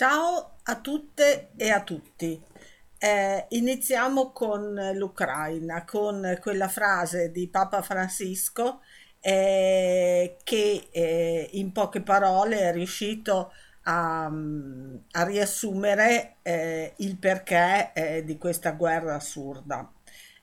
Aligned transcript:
Ciao 0.00 0.60
a 0.62 0.80
tutte 0.80 1.50
e 1.58 1.68
a 1.68 1.82
tutti. 1.82 2.42
Eh, 2.96 3.44
iniziamo 3.50 4.32
con 4.32 4.72
l'Ucraina, 4.94 5.84
con 5.84 6.38
quella 6.40 6.68
frase 6.68 7.30
di 7.30 7.48
Papa 7.48 7.82
Francisco 7.82 8.80
eh, 9.20 10.38
che 10.42 10.88
eh, 10.90 11.50
in 11.52 11.72
poche 11.72 12.00
parole 12.00 12.60
è 12.60 12.72
riuscito 12.72 13.52
a, 13.82 14.24
a 14.24 15.24
riassumere 15.24 16.36
eh, 16.40 16.94
il 16.96 17.18
perché 17.18 17.92
eh, 17.92 18.24
di 18.24 18.38
questa 18.38 18.70
guerra 18.70 19.16
assurda. 19.16 19.86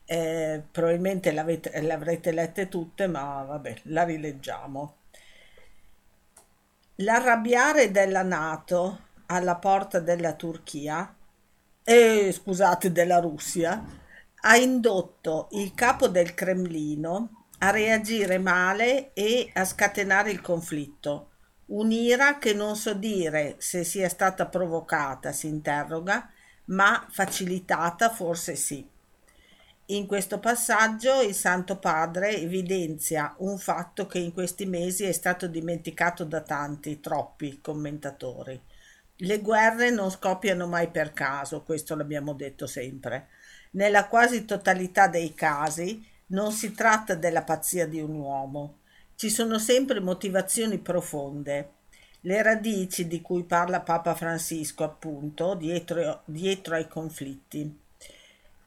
Eh, 0.06 0.62
probabilmente 0.72 1.32
le 1.32 1.92
avrete 1.92 2.32
lette 2.32 2.68
tutte, 2.68 3.08
ma 3.08 3.42
vabbè, 3.42 3.74
la 3.86 4.04
rileggiamo. 4.04 4.98
L'arrabbiare 6.98 7.90
della 7.90 8.22
Nato 8.22 9.06
alla 9.28 9.56
porta 9.56 10.00
della 10.00 10.34
Turchia, 10.34 11.16
eh, 11.84 12.32
scusate, 12.32 12.92
della 12.92 13.20
Russia, 13.20 13.84
ha 14.42 14.56
indotto 14.58 15.48
il 15.52 15.74
capo 15.74 16.08
del 16.08 16.34
Cremlino 16.34 17.46
a 17.60 17.70
reagire 17.72 18.38
male 18.38 19.14
e 19.14 19.50
a 19.54 19.66
scatenare 19.66 20.32
il 20.32 20.42
conflitto. 20.42 21.32
Un'ira 21.68 22.38
che 22.38 22.54
non 22.54 22.76
so 22.76 22.94
dire 22.94 23.56
se 23.58 23.84
sia 23.84 24.10
stata 24.10 24.46
provocata, 24.46 25.32
si 25.32 25.48
interroga, 25.48 26.30
ma 26.66 27.06
facilitata 27.10 28.10
forse 28.10 28.56
sì. 28.56 28.88
In 29.90 30.06
questo 30.06 30.40
passaggio 30.40 31.22
il 31.22 31.34
Santo 31.34 31.78
Padre 31.78 32.38
evidenzia 32.38 33.34
un 33.40 33.58
fatto 33.58 34.06
che 34.06 34.20
in 34.20 34.34
questi 34.34 34.66
mesi 34.66 35.06
è 35.06 35.14
stato 35.14 35.48
dimenticato 35.48 36.26
da 36.26 36.42
tanti, 36.42 37.00
troppi 37.00 37.62
commentatori. 37.62 38.62
Le 39.18 39.42
guerre 39.42 39.90
non 39.90 40.12
scoppiano 40.12 40.68
mai 40.68 40.90
per 40.90 41.12
caso, 41.12 41.64
questo 41.64 41.96
l'abbiamo 41.96 42.34
detto 42.34 42.68
sempre. 42.68 43.30
Nella 43.72 44.08
quasi 44.08 44.46
totalità 44.46 45.08
dei 45.08 45.34
casi 45.34 46.06
non 46.28 46.52
si 46.52 46.74
tratta 46.74 47.16
della 47.16 47.44
pazzia 47.44 47.88
di 47.88 48.00
un 48.00 48.14
uomo, 48.16 48.80
ci 49.16 49.30
sono 49.30 49.58
sempre 49.58 50.00
motivazioni 50.00 50.78
profonde. 50.78 51.72
Le 52.22 52.42
radici 52.44 53.08
di 53.08 53.22
cui 53.22 53.44
parla 53.44 53.82
Papa 53.82 54.14
Francisco, 54.14 54.84
appunto, 54.84 55.56
dietro, 55.56 56.22
dietro 56.26 56.76
ai 56.76 56.88
conflitti 56.88 57.86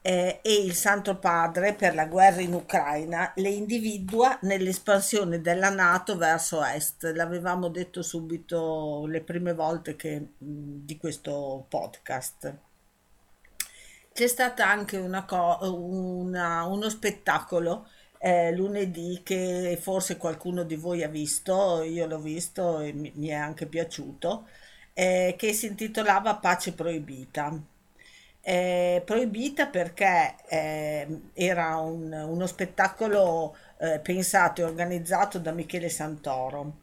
eh, 0.01 0.39
e 0.41 0.53
il 0.53 0.73
Santo 0.73 1.17
Padre 1.17 1.73
per 1.73 1.93
la 1.93 2.05
guerra 2.07 2.41
in 2.41 2.53
Ucraina 2.53 3.31
le 3.35 3.49
individua 3.49 4.37
nell'espansione 4.41 5.41
della 5.41 5.69
Nato 5.69 6.17
verso 6.17 6.63
est. 6.63 7.03
L'avevamo 7.13 7.67
detto 7.69 8.01
subito 8.01 9.05
le 9.07 9.21
prime 9.21 9.53
volte 9.53 9.95
che, 9.95 10.33
di 10.37 10.97
questo 10.97 11.65
podcast. 11.69 12.53
C'è 14.13 14.27
stato 14.27 14.61
anche 14.63 14.97
una 14.97 15.23
co- 15.25 15.59
una, 15.61 16.65
uno 16.65 16.89
spettacolo 16.89 17.87
eh, 18.17 18.51
lunedì 18.53 19.21
che 19.23 19.77
forse 19.81 20.17
qualcuno 20.17 20.63
di 20.63 20.75
voi 20.75 21.03
ha 21.03 21.07
visto, 21.07 21.81
io 21.83 22.05
l'ho 22.07 22.19
visto 22.19 22.79
e 22.79 22.93
mi, 22.93 23.11
mi 23.15 23.27
è 23.29 23.33
anche 23.33 23.65
piaciuto, 23.67 24.47
eh, 24.93 25.35
che 25.37 25.53
si 25.53 25.67
intitolava 25.67 26.35
Pace 26.35 26.73
Proibita 26.73 27.59
eh, 28.41 29.01
proibita 29.05 29.67
perché 29.67 30.35
eh, 30.47 31.21
era 31.33 31.77
un, 31.77 32.11
uno 32.11 32.47
spettacolo 32.47 33.55
eh, 33.79 33.99
pensato 33.99 34.61
e 34.61 34.63
organizzato 34.63 35.39
da 35.39 35.51
Michele 35.51 35.89
Santoro. 35.89 36.79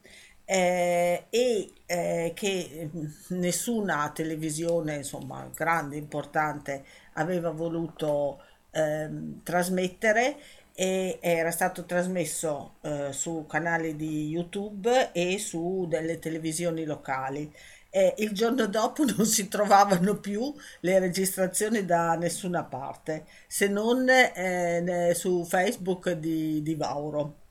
Eh, 0.50 1.26
e 1.28 1.72
eh, 1.84 2.32
che 2.34 2.90
nessuna 3.28 4.10
televisione 4.14 4.96
insomma 4.96 5.50
grande, 5.54 5.96
importante 5.96 6.84
aveva 7.14 7.50
voluto 7.50 8.40
ehm, 8.70 9.42
trasmettere 9.42 10.36
e 10.74 11.18
era 11.20 11.50
stato 11.50 11.84
trasmesso 11.84 12.76
eh, 12.82 13.12
su 13.12 13.44
canali 13.48 13.96
di 13.96 14.28
YouTube 14.28 15.10
e 15.12 15.38
su 15.38 15.86
delle 15.88 16.18
televisioni 16.18 16.84
locali 16.84 17.52
e 17.90 18.14
il 18.18 18.32
giorno 18.32 18.66
dopo 18.66 19.04
non 19.16 19.26
si 19.26 19.48
trovavano 19.48 20.18
più 20.18 20.54
le 20.80 20.98
registrazioni 20.98 21.84
da 21.84 22.14
nessuna 22.14 22.64
parte, 22.64 23.26
se 23.46 23.68
non 23.68 24.08
eh, 24.08 25.12
su 25.14 25.44
Facebook 25.44 26.10
di, 26.12 26.62
di 26.62 26.74
Vauro. 26.74 27.46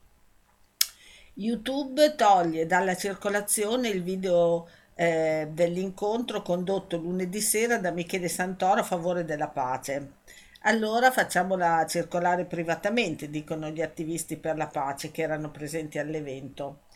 YouTube 1.34 2.16
toglie 2.16 2.66
dalla 2.66 2.96
circolazione 2.96 3.90
il 3.90 4.02
video 4.02 4.68
eh, 4.96 5.48
dell'incontro 5.52 6.42
condotto 6.42 6.98
lunedì 6.98 7.40
sera 7.40 7.78
da 7.78 7.92
Michele 7.92 8.28
Santoro 8.28 8.80
a 8.80 8.84
favore 8.84 9.24
della 9.24 9.48
pace. 9.48 10.14
Allora 10.62 11.12
facciamola 11.12 11.86
circolare 11.88 12.46
privatamente, 12.46 13.30
dicono 13.30 13.70
gli 13.70 13.82
attivisti 13.82 14.38
per 14.38 14.58
la 14.58 14.68
pace 14.68 15.12
che 15.12 15.22
erano 15.22 15.52
presenti 15.52 16.00
all'evento. 16.00 16.87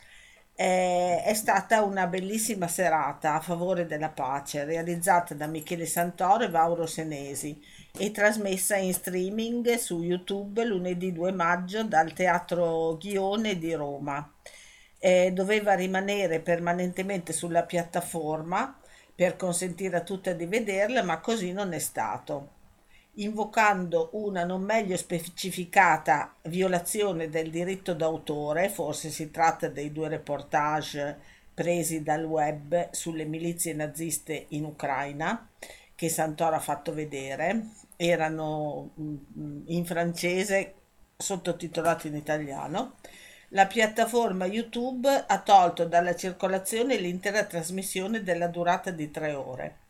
Eh, 0.63 1.23
è 1.23 1.33
stata 1.33 1.81
una 1.81 2.05
bellissima 2.05 2.67
serata 2.67 3.33
a 3.33 3.39
favore 3.39 3.87
della 3.87 4.09
pace, 4.09 4.63
realizzata 4.63 5.33
da 5.33 5.47
Michele 5.47 5.87
Santoro 5.87 6.43
e 6.43 6.49
Vauro 6.49 6.85
Senesi 6.85 7.59
e 7.97 8.11
trasmessa 8.11 8.75
in 8.75 8.93
streaming 8.93 9.73
su 9.77 10.03
YouTube 10.03 10.63
lunedì 10.63 11.11
2 11.13 11.31
maggio 11.31 11.83
dal 11.83 12.13
Teatro 12.13 12.95
Ghione 12.97 13.57
di 13.57 13.73
Roma. 13.73 14.31
Eh, 14.99 15.31
doveva 15.33 15.73
rimanere 15.73 16.41
permanentemente 16.41 17.33
sulla 17.33 17.63
piattaforma 17.63 18.79
per 19.15 19.37
consentire 19.37 19.97
a 19.97 20.01
tutte 20.01 20.35
di 20.35 20.45
vederla, 20.45 21.01
ma 21.01 21.19
così 21.21 21.53
non 21.53 21.73
è 21.73 21.79
stato 21.79 22.60
invocando 23.15 24.09
una 24.13 24.43
non 24.43 24.61
meglio 24.61 24.95
specificata 24.95 26.35
violazione 26.43 27.29
del 27.29 27.49
diritto 27.49 27.93
d'autore, 27.93 28.69
forse 28.69 29.09
si 29.09 29.31
tratta 29.31 29.67
dei 29.67 29.91
due 29.91 30.07
reportage 30.09 31.39
presi 31.53 32.01
dal 32.01 32.23
web 32.23 32.89
sulle 32.91 33.25
milizie 33.25 33.73
naziste 33.73 34.45
in 34.49 34.63
Ucraina 34.63 35.49
che 35.93 36.09
Santoro 36.09 36.55
ha 36.55 36.59
fatto 36.59 36.93
vedere, 36.93 37.73
erano 37.95 38.91
mm, 38.99 39.63
in 39.67 39.85
francese 39.85 40.73
sottotitolati 41.17 42.07
in 42.07 42.15
italiano. 42.15 42.95
La 43.49 43.67
piattaforma 43.67 44.45
YouTube 44.45 45.07
ha 45.07 45.41
tolto 45.41 45.85
dalla 45.85 46.15
circolazione 46.15 46.97
l'intera 46.97 47.43
trasmissione 47.43 48.23
della 48.23 48.47
durata 48.47 48.89
di 48.89 49.11
tre 49.11 49.33
ore. 49.33 49.80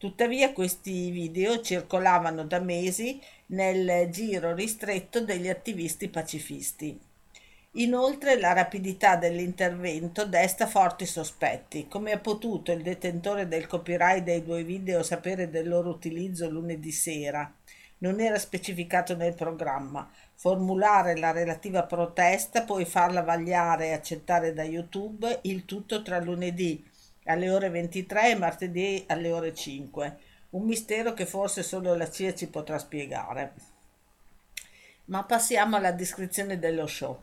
Tuttavia 0.00 0.54
questi 0.54 1.10
video 1.10 1.60
circolavano 1.60 2.46
da 2.46 2.58
mesi 2.58 3.20
nel 3.48 4.08
giro 4.08 4.54
ristretto 4.54 5.20
degli 5.20 5.46
attivisti 5.46 6.08
pacifisti. 6.08 6.98
Inoltre 7.72 8.40
la 8.40 8.54
rapidità 8.54 9.16
dell'intervento 9.16 10.24
desta 10.24 10.66
forti 10.66 11.04
sospetti. 11.04 11.86
Come 11.86 12.12
ha 12.12 12.18
potuto 12.18 12.72
il 12.72 12.80
detentore 12.80 13.46
del 13.46 13.66
copyright 13.66 14.22
dei 14.24 14.42
due 14.42 14.64
video 14.64 15.02
sapere 15.02 15.50
del 15.50 15.68
loro 15.68 15.90
utilizzo 15.90 16.48
lunedì 16.48 16.92
sera? 16.92 17.52
Non 17.98 18.20
era 18.20 18.38
specificato 18.38 19.14
nel 19.14 19.34
programma. 19.34 20.10
Formulare 20.34 21.18
la 21.18 21.30
relativa 21.30 21.82
protesta, 21.82 22.62
poi 22.62 22.86
farla 22.86 23.20
vagliare 23.20 23.88
e 23.88 23.92
accettare 23.92 24.54
da 24.54 24.62
YouTube, 24.62 25.40
il 25.42 25.66
tutto 25.66 26.00
tra 26.00 26.18
lunedì 26.18 26.88
alle 27.30 27.50
ore 27.50 27.70
23 27.70 28.30
e 28.30 28.34
martedì 28.34 29.04
alle 29.08 29.32
ore 29.32 29.54
5. 29.54 30.18
Un 30.50 30.64
mistero 30.64 31.14
che 31.14 31.26
forse 31.26 31.62
solo 31.62 31.94
la 31.94 32.10
CIA 32.10 32.34
ci 32.34 32.48
potrà 32.48 32.78
spiegare. 32.78 33.54
Ma 35.06 35.24
passiamo 35.24 35.76
alla 35.76 35.92
descrizione 35.92 36.58
dello 36.58 36.86
show. 36.86 37.18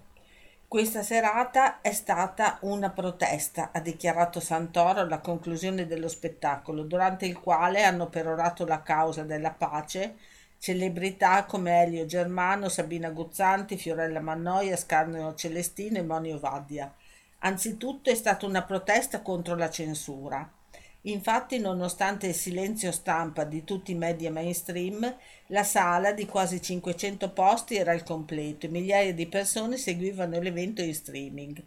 Questa 0.68 1.02
serata 1.02 1.82
è 1.82 1.94
stata 1.94 2.58
una 2.62 2.90
protesta, 2.90 3.72
ha 3.72 3.80
dichiarato 3.80 4.40
Santoro 4.40 5.00
alla 5.00 5.20
conclusione 5.20 5.88
dello 5.88 6.10
spettacolo, 6.10 6.84
durante 6.84 7.26
il 7.26 7.40
quale 7.40 7.84
hanno 7.84 8.08
perorato 8.08 8.66
la 8.66 8.82
causa 8.82 9.24
della 9.24 9.52
pace 9.52 10.16
celebrità 10.60 11.46
come 11.46 11.84
Elio 11.84 12.06
Germano, 12.06 12.70
Sabina 12.70 13.10
Guzzanti, 13.10 13.78
Fiorella 13.78 14.20
Mannoia, 14.20 14.76
Scarnio 14.76 15.34
Celestino 15.36 15.98
e 15.98 16.04
Monio 16.04 16.40
Vaddia. 16.40 16.94
Anzitutto 17.40 18.10
è 18.10 18.16
stata 18.16 18.46
una 18.46 18.64
protesta 18.64 19.22
contro 19.22 19.56
la 19.56 19.70
censura. 19.70 20.52
Infatti, 21.02 21.60
nonostante 21.60 22.28
il 22.28 22.34
silenzio 22.34 22.92
stampa 22.92 23.44
di 23.44 23.64
tutti 23.64 23.92
i 23.92 23.96
media 23.96 24.32
mainstream, 24.32 25.16
la 25.48 25.64
sala 25.64 26.12
di 26.12 26.26
quasi 26.26 26.62
500 26.62 27.30
posti 27.30 27.76
era 27.76 27.92
al 27.92 28.04
completo 28.04 28.66
e 28.66 28.70
migliaia 28.70 29.14
di 29.14 29.28
persone 29.28 29.78
seguivano 29.78 30.40
l'evento 30.40 30.82
in 30.82 30.94
streaming. 30.94 31.64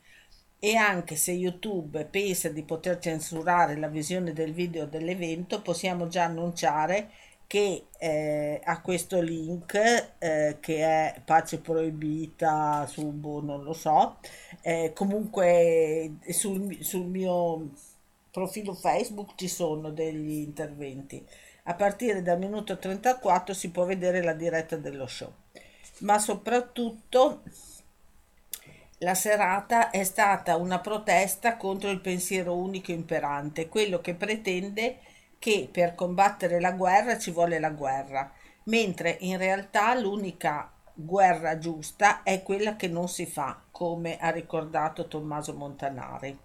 E 0.58 0.74
anche 0.74 1.16
se 1.16 1.30
YouTube 1.32 2.04
pensa 2.04 2.50
di 2.50 2.62
poter 2.62 2.98
censurare 2.98 3.76
la 3.76 3.88
visione 3.88 4.34
del 4.34 4.52
video 4.52 4.84
dell'evento, 4.84 5.62
possiamo 5.62 6.08
già 6.08 6.24
annunciare 6.24 7.10
che 7.50 7.86
eh, 7.98 8.60
ha 8.62 8.80
questo 8.80 9.20
link 9.20 9.74
eh, 10.18 10.58
che 10.60 10.84
è 10.84 11.20
pace 11.24 11.58
proibita 11.58 12.86
subo 12.86 13.40
non 13.40 13.64
lo 13.64 13.72
so 13.72 14.18
eh, 14.62 14.92
comunque 14.94 16.18
sul, 16.28 16.78
sul, 16.80 17.06
mio 17.06 17.70
profilo 18.30 18.72
Facebook 18.72 19.32
ci 19.34 19.48
sono 19.48 19.90
degli 19.90 20.42
interventi. 20.42 21.26
A 21.64 21.74
partire 21.74 22.22
dal 22.22 22.38
minuto 22.38 22.78
34 22.78 23.52
si 23.52 23.70
può 23.70 23.84
vedere 23.84 24.22
la 24.22 24.32
diretta 24.32 24.76
dello 24.76 25.08
show. 25.08 25.32
Ma 25.98 26.18
soprattutto 26.20 27.42
la 28.98 29.14
serata 29.14 29.90
è 29.90 30.04
stata 30.04 30.56
una 30.56 30.78
protesta 30.78 31.56
contro 31.56 31.90
il 31.90 32.00
pensiero 32.00 32.54
unico 32.54 32.92
imperante, 32.92 33.68
quello 33.68 34.00
che 34.00 34.14
pretende 34.14 34.98
che 35.40 35.70
per 35.72 35.94
combattere 35.94 36.60
la 36.60 36.72
guerra 36.72 37.18
ci 37.18 37.30
vuole 37.30 37.58
la 37.58 37.70
guerra, 37.70 38.30
mentre 38.64 39.16
in 39.20 39.38
realtà 39.38 39.98
l'unica 39.98 40.70
guerra 40.92 41.56
giusta 41.56 42.22
è 42.22 42.42
quella 42.42 42.76
che 42.76 42.88
non 42.88 43.08
si 43.08 43.24
fa, 43.24 43.62
come 43.70 44.18
ha 44.18 44.28
ricordato 44.28 45.08
Tommaso 45.08 45.54
Montanari. 45.54 46.38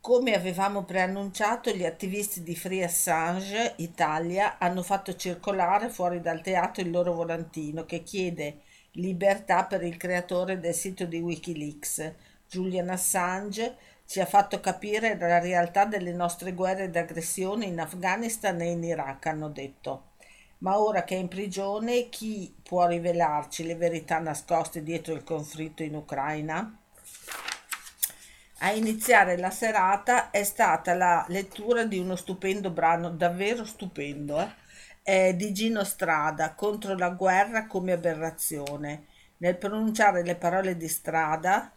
Come 0.00 0.34
avevamo 0.34 0.84
preannunciato, 0.84 1.72
gli 1.72 1.84
attivisti 1.84 2.44
di 2.44 2.54
Free 2.54 2.84
Assange 2.84 3.74
Italia 3.78 4.56
hanno 4.58 4.84
fatto 4.84 5.16
circolare 5.16 5.88
fuori 5.88 6.20
dal 6.20 6.40
teatro 6.40 6.80
il 6.80 6.90
loro 6.90 7.12
volantino 7.12 7.84
che 7.84 8.04
chiede 8.04 8.60
libertà 8.92 9.64
per 9.64 9.82
il 9.82 9.96
creatore 9.96 10.60
del 10.60 10.74
sito 10.74 11.04
di 11.06 11.18
Wikileaks. 11.18 12.14
Julian 12.48 12.88
Assange 12.88 13.76
ci 14.08 14.20
ha 14.20 14.24
fatto 14.24 14.58
capire 14.58 15.18
la 15.18 15.38
realtà 15.38 15.84
delle 15.84 16.14
nostre 16.14 16.54
guerre 16.54 16.88
d'aggressione 16.88 17.66
in 17.66 17.78
Afghanistan 17.78 18.58
e 18.58 18.70
in 18.70 18.82
Iraq, 18.82 19.26
hanno 19.26 19.50
detto. 19.50 20.12
Ma 20.60 20.78
ora 20.80 21.04
che 21.04 21.14
è 21.14 21.18
in 21.18 21.28
prigione, 21.28 22.08
chi 22.08 22.56
può 22.62 22.86
rivelarci 22.86 23.66
le 23.66 23.74
verità 23.74 24.18
nascoste 24.18 24.82
dietro 24.82 25.12
il 25.12 25.24
conflitto 25.24 25.82
in 25.82 25.94
Ucraina? 25.94 26.74
A 28.60 28.72
iniziare 28.72 29.36
la 29.36 29.50
serata 29.50 30.30
è 30.30 30.42
stata 30.42 30.94
la 30.94 31.26
lettura 31.28 31.84
di 31.84 31.98
uno 31.98 32.16
stupendo 32.16 32.70
brano, 32.70 33.10
davvero 33.10 33.66
stupendo, 33.66 34.40
eh? 34.40 34.48
Eh, 35.02 35.36
di 35.36 35.52
Gino 35.52 35.84
Strada 35.84 36.54
contro 36.54 36.96
la 36.96 37.10
guerra 37.10 37.66
come 37.66 37.92
aberrazione. 37.92 39.04
Nel 39.36 39.58
pronunciare 39.58 40.24
le 40.24 40.34
parole 40.34 40.78
di 40.78 40.88
Strada, 40.88 41.72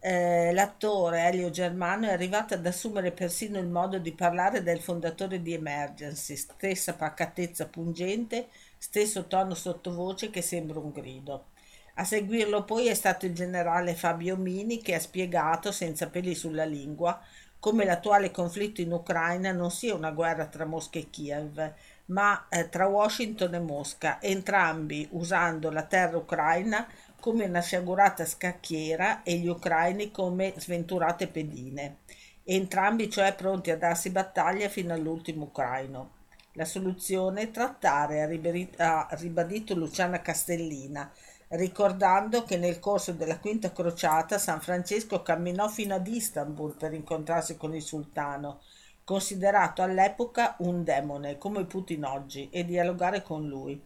eh, 0.00 0.52
l'attore 0.52 1.22
Elio 1.26 1.50
Germano 1.50 2.06
è 2.06 2.12
arrivato 2.12 2.54
ad 2.54 2.66
assumere 2.66 3.12
persino 3.12 3.58
il 3.58 3.68
modo 3.68 3.98
di 3.98 4.12
parlare 4.12 4.62
del 4.62 4.80
fondatore 4.80 5.42
di 5.42 5.52
Emergency, 5.52 6.36
stessa 6.36 6.94
pacatezza 6.94 7.66
pungente, 7.68 8.48
stesso 8.78 9.26
tono 9.26 9.54
sottovoce 9.54 10.30
che 10.30 10.42
sembra 10.42 10.78
un 10.78 10.90
grido. 10.90 11.46
A 11.94 12.04
seguirlo 12.04 12.64
poi 12.64 12.86
è 12.88 12.94
stato 12.94 13.26
il 13.26 13.34
generale 13.34 13.94
Fabio 13.94 14.36
Mini 14.36 14.80
che 14.80 14.94
ha 14.94 15.00
spiegato, 15.00 15.70
senza 15.72 16.08
peli 16.08 16.34
sulla 16.34 16.64
lingua, 16.64 17.20
come 17.60 17.84
l'attuale 17.84 18.30
conflitto 18.30 18.80
in 18.80 18.90
Ucraina 18.90 19.52
non 19.52 19.70
sia 19.70 19.94
una 19.94 20.10
guerra 20.10 20.46
tra 20.46 20.64
Mosca 20.64 20.98
e 20.98 21.10
Kiev, 21.10 21.74
ma 22.06 22.46
eh, 22.48 22.68
tra 22.70 22.86
Washington 22.86 23.54
e 23.54 23.60
Mosca, 23.60 24.20
entrambi 24.20 25.06
usando 25.12 25.70
la 25.70 25.82
terra 25.82 26.16
ucraina 26.16 26.88
come 27.20 27.44
una 27.44 27.60
sciagurata 27.60 28.24
scacchiera 28.24 29.22
e 29.22 29.36
gli 29.36 29.46
ucraini 29.46 30.10
come 30.10 30.54
sventurate 30.56 31.28
pedine, 31.28 31.98
entrambi 32.44 33.10
cioè 33.10 33.34
pronti 33.34 33.70
a 33.70 33.76
darsi 33.76 34.08
battaglia 34.10 34.68
fino 34.70 34.94
all'ultimo 34.94 35.44
ucraino. 35.44 36.18
La 36.54 36.64
soluzione 36.64 37.42
è 37.42 37.50
trattare, 37.50 38.22
ha 38.22 39.06
ribadito 39.10 39.74
Luciana 39.74 40.20
Castellina, 40.20 41.12
ricordando 41.50 42.44
che 42.44 42.56
nel 42.56 42.78
corso 42.78 43.12
della 43.12 43.38
quinta 43.38 43.72
crociata 43.72 44.38
San 44.38 44.60
Francesco 44.60 45.22
camminò 45.22 45.68
fino 45.68 45.94
ad 45.94 46.06
Istanbul 46.06 46.76
per 46.76 46.92
incontrarsi 46.92 47.56
con 47.56 47.74
il 47.74 47.82
sultano, 47.82 48.60
considerato 49.02 49.82
all'epoca 49.82 50.54
un 50.58 50.84
demone 50.84 51.38
come 51.38 51.64
Putin 51.64 52.04
oggi, 52.04 52.48
e 52.50 52.64
dialogare 52.64 53.22
con 53.22 53.48
lui. 53.48 53.82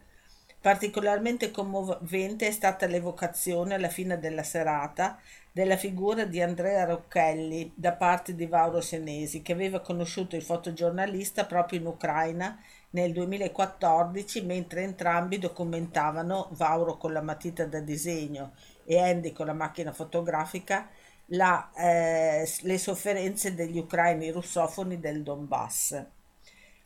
Particolarmente 0.61 1.51
commovente 1.51 2.47
è 2.47 2.51
stata 2.51 2.87
l'evocazione 2.87 3.75
alla 3.75 3.89
fine 3.89 4.19
della 4.19 4.43
serata 4.43 5.19
della 5.51 5.77
figura 5.77 6.25
di 6.25 6.41
Andrea 6.41 6.85
Rocchelli 6.85 7.71
da 7.75 7.93
parte 7.93 8.35
di 8.35 8.45
Vauro 8.45 8.81
Senesi, 8.81 9.41
che 9.41 9.53
aveva 9.53 9.79
conosciuto 9.79 10.35
il 10.35 10.43
fotogiornalista 10.43 11.45
proprio 11.45 11.79
in 11.79 11.85
Ucraina 11.85 12.59
nel 12.95 13.11
2014 13.11 14.41
mentre 14.43 14.83
entrambi 14.83 15.37
documentavano, 15.37 16.47
Vauro 16.51 16.97
con 16.97 17.11
la 17.11 17.21
matita 17.21 17.65
da 17.65 17.81
disegno 17.81 18.53
e 18.85 18.97
Andy 18.97 19.33
con 19.33 19.47
la 19.47 19.53
macchina 19.53 19.91
fotografica, 19.91 20.89
la, 21.27 21.71
eh, 21.75 22.49
le 22.61 22.77
sofferenze 22.77 23.53
degli 23.53 23.77
ucraini 23.77 24.31
russofoni 24.31 24.99
del 24.99 25.23
Donbass. 25.23 26.05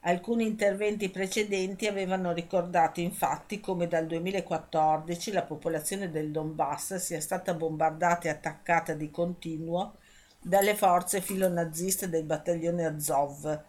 Alcuni 0.02 0.48
interventi 0.48 1.10
precedenti 1.10 1.86
avevano 1.86 2.32
ricordato 2.32 3.02
infatti 3.02 3.60
come 3.60 3.88
dal 3.88 4.08
2014 4.08 5.32
la 5.32 5.44
popolazione 5.44 6.10
del 6.10 6.32
Donbass 6.32 6.96
sia 6.96 7.22
stata 7.22 7.54
bombardata 7.54 8.28
e 8.28 8.32
attaccata 8.32 8.94
di 8.94 9.12
continuo 9.12 9.98
dalle 10.42 10.74
forze 10.74 11.22
filonaziste 11.22 12.10
del 12.10 12.24
battaglione 12.24 12.86
Azov, 12.86 13.62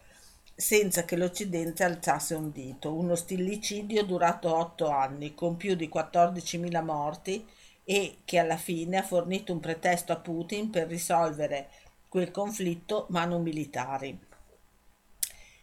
senza 0.61 1.07
che 1.07 1.17
l'Occidente 1.17 1.85
alzasse 1.85 2.35
un 2.35 2.53
dito. 2.53 2.93
Uno 2.93 3.15
stillicidio 3.15 4.05
durato 4.05 4.55
otto 4.55 4.91
anni, 4.91 5.35
con 5.35 5.57
più 5.57 5.75
di 5.75 5.89
14.000 5.93 6.85
morti 6.85 7.47
e 7.83 8.19
che 8.27 8.39
alla 8.39 8.59
fine 8.59 8.99
ha 8.99 9.03
fornito 9.03 9.55
un 9.55 9.61
pretesto 9.61 10.13
a 10.13 10.17
Putin 10.17 10.69
per 10.69 10.87
risolvere 10.87 11.71
quel 12.09 12.31
conflitto 12.31 13.07
ma 13.09 13.25
non 13.25 13.41
militari. 13.43 14.19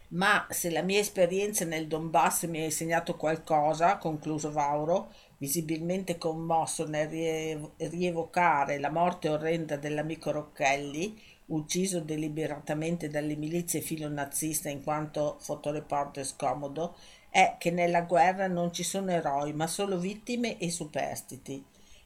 Ma 0.10 0.48
se 0.50 0.72
la 0.72 0.82
mia 0.82 1.00
esperienza 1.00 1.64
nel 1.64 1.88
Donbass 1.88 2.46
mi 2.46 2.62
ha 2.62 2.64
insegnato 2.64 3.16
qualcosa, 3.18 3.98
concluso 3.98 4.52
Vauro, 4.52 5.12
visibilmente 5.38 6.18
commosso 6.18 6.88
nel 6.88 7.72
rievocare 7.78 8.80
la 8.80 8.90
morte 8.90 9.30
orrenda 9.30 9.76
dell'amico 9.76 10.32
Rocchelli, 10.32 11.22
ucciso 11.48 12.00
deliberatamente 12.00 13.10
dalle 13.10 13.36
milizie 13.36 13.82
filonaziste 13.82 14.70
in 14.70 14.84
quanto 14.84 15.38
fotoreporter 15.40 16.26
scomodo, 16.26 16.96
è 17.30 17.56
che 17.60 17.72
nella 17.72 18.02
guerra 18.02 18.48
non 18.48 18.74
ci 18.74 18.84
sono 18.84 19.12
eroi, 19.12 19.54
ma 19.54 19.68
solo 19.68 19.98
vittime 20.00 20.58
e 20.58 20.72
superstiti. 20.72 21.64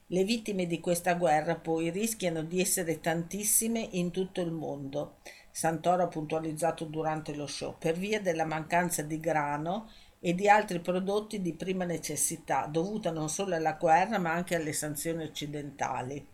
Le 0.08 0.24
vittime 0.26 0.68
di 0.68 0.80
questa 0.82 1.14
guerra 1.14 1.56
poi 1.56 1.90
rischiano 1.90 2.44
di 2.44 2.60
essere 2.60 3.00
tantissime 3.00 3.88
in 3.92 4.12
tutto 4.12 4.42
il 4.42 4.52
mondo. 4.52 5.20
Santoro 5.50 6.04
ha 6.04 6.08
puntualizzato 6.08 6.84
durante 6.86 7.34
lo 7.34 7.48
show, 7.48 7.76
per 7.78 7.98
via 7.98 8.20
della 8.20 8.46
mancanza 8.46 9.04
di 9.04 9.20
grano 9.20 9.90
e 10.20 10.36
di 10.36 10.48
altri 10.50 10.80
prodotti 10.82 11.42
di 11.42 11.54
prima 11.54 11.84
necessità, 11.86 12.68
dovuta 12.68 13.10
non 13.10 13.30
solo 13.30 13.56
alla 13.56 13.74
guerra 13.74 14.20
ma 14.20 14.32
anche 14.34 14.56
alle 14.56 14.74
sanzioni 14.74 15.24
occidentali. 15.24 16.28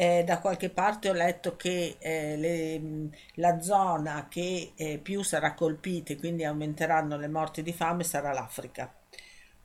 Eh, 0.00 0.22
da 0.22 0.38
qualche 0.38 0.70
parte 0.70 1.08
ho 1.08 1.12
letto 1.12 1.56
che 1.56 1.96
eh, 1.98 2.36
le, 2.36 3.10
la 3.34 3.60
zona 3.60 4.28
che 4.28 4.70
eh, 4.76 4.98
più 4.98 5.24
sarà 5.24 5.54
colpita 5.54 6.12
e 6.12 6.16
quindi 6.16 6.44
aumenteranno 6.44 7.16
le 7.16 7.26
morti 7.26 7.64
di 7.64 7.72
fame 7.72 8.04
sarà 8.04 8.32
l'Africa. 8.32 8.94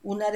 Una, 0.00 0.26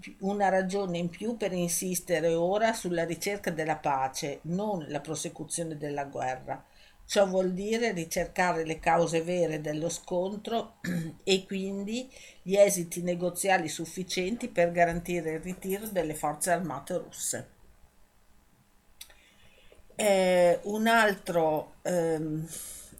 più, 0.00 0.16
una 0.20 0.48
ragione 0.48 0.96
in 0.96 1.10
più 1.10 1.36
per 1.36 1.52
insistere 1.52 2.32
ora 2.32 2.72
sulla 2.72 3.04
ricerca 3.04 3.50
della 3.50 3.76
pace, 3.76 4.38
non 4.44 4.86
la 4.88 5.00
prosecuzione 5.00 5.76
della 5.76 6.04
guerra. 6.06 6.64
Ciò 7.04 7.26
vuol 7.26 7.52
dire 7.52 7.92
ricercare 7.92 8.64
le 8.64 8.78
cause 8.78 9.20
vere 9.20 9.60
dello 9.60 9.90
scontro 9.90 10.76
e 11.22 11.44
quindi 11.44 12.10
gli 12.40 12.56
esiti 12.56 13.02
negoziali 13.02 13.68
sufficienti 13.68 14.48
per 14.48 14.72
garantire 14.72 15.32
il 15.32 15.40
ritiro 15.40 15.86
delle 15.88 16.14
forze 16.14 16.52
armate 16.52 16.96
russe. 16.96 17.55
Eh, 19.98 20.60
un, 20.64 20.86
altro, 20.86 21.76
ehm, 21.82 22.46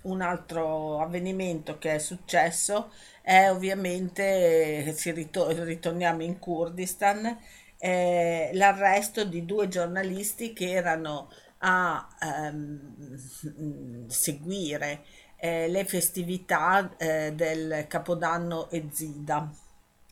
un 0.03 0.21
altro 0.23 1.01
avvenimento 1.01 1.79
che 1.79 1.95
è 1.97 1.99
successo 1.99 2.91
è 3.21 3.51
ovviamente, 3.51 4.93
se 4.95 5.13
ritorniamo 5.13 6.23
in 6.23 6.39
Kurdistan, 6.39 7.39
eh, 7.79 8.51
l'arresto 8.55 9.25
di 9.25 9.45
due 9.45 9.69
giornalisti 9.69 10.53
che 10.55 10.71
erano 10.71 11.31
a 11.59 12.09
ehm, 12.21 14.07
seguire 14.09 15.05
eh, 15.37 15.69
le 15.69 15.85
festività 15.85 16.97
eh, 16.97 17.33
del 17.35 17.87
Capodanno 17.89 18.71
Ezida, 18.71 19.51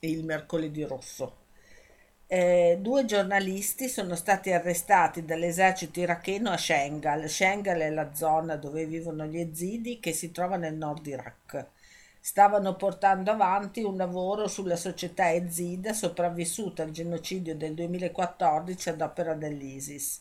il 0.01 0.25
mercoledì 0.25 0.85
rosso. 0.85 1.44
Eh, 2.37 2.79
due 2.81 3.05
giornalisti 3.05 3.89
sono 3.89 4.17
stati 4.17 4.51
arrestati 4.51 5.25
dall'esercito 5.25 6.01
iracheno 6.01 6.51
a 6.51 6.57
Shengal. 6.57 7.29
Shengal 7.29 7.79
è 7.79 7.91
la 7.91 8.13
zona 8.13 8.57
dove 8.57 8.87
vivono 8.87 9.25
gli 9.25 9.39
ezidi 9.39 10.01
che 10.01 10.13
si 10.13 10.33
trova 10.33 10.57
nel 10.57 10.75
nord 10.75 11.07
Iraq. 11.07 11.65
Stavano 12.19 12.75
portando 12.75 13.31
avanti 13.31 13.85
un 13.85 13.97
lavoro 13.97 14.49
sulla 14.49 14.75
società 14.75 15.33
ezida 15.33 15.93
sopravvissuta 15.93 16.83
al 16.83 16.91
genocidio 16.91 17.55
del 17.55 17.75
2014 17.75 18.89
ad 18.89 19.01
opera 19.01 19.35
dell'ISIS. 19.35 20.21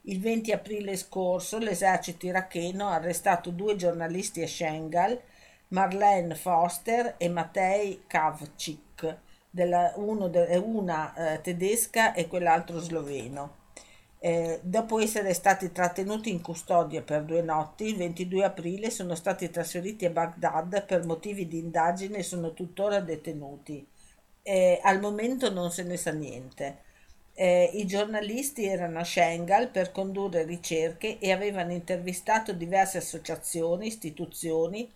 Il 0.00 0.18
20 0.18 0.50
aprile 0.50 0.96
scorso 0.96 1.58
l'esercito 1.58 2.26
iracheno 2.26 2.88
ha 2.88 2.94
arrestato 2.94 3.50
due 3.50 3.76
giornalisti 3.76 4.42
a 4.42 4.48
Shengal, 4.48 5.16
Marlene 5.68 6.34
Foster 6.34 7.14
e 7.18 7.28
Matej 7.28 8.00
Kavcik, 8.08 9.30
della, 9.52 9.92
de, 10.30 10.56
una 10.56 11.34
eh, 11.34 11.40
tedesca 11.42 12.14
e 12.14 12.26
quell'altro 12.26 12.80
sloveno. 12.80 13.60
Eh, 14.18 14.60
dopo 14.62 14.98
essere 15.00 15.34
stati 15.34 15.72
trattenuti 15.72 16.30
in 16.30 16.40
custodia 16.40 17.02
per 17.02 17.24
due 17.24 17.42
notti, 17.42 17.84
il 17.86 17.96
22 17.96 18.44
aprile 18.44 18.90
sono 18.90 19.14
stati 19.14 19.50
trasferiti 19.50 20.06
a 20.06 20.10
Baghdad 20.10 20.86
per 20.86 21.04
motivi 21.04 21.48
di 21.48 21.58
indagine 21.58 22.18
e 22.18 22.22
sono 22.22 22.54
tuttora 22.54 23.00
detenuti. 23.00 23.86
Eh, 24.42 24.80
al 24.82 25.00
momento 25.00 25.52
non 25.52 25.70
se 25.70 25.82
ne 25.82 25.96
sa 25.96 26.12
niente. 26.12 26.78
Eh, 27.34 27.70
I 27.74 27.86
giornalisti 27.86 28.64
erano 28.64 29.00
a 29.00 29.04
Shengal 29.04 29.68
per 29.70 29.92
condurre 29.92 30.44
ricerche 30.44 31.18
e 31.18 31.32
avevano 31.32 31.72
intervistato 31.72 32.52
diverse 32.52 32.98
associazioni, 32.98 33.86
istituzioni 33.88 34.90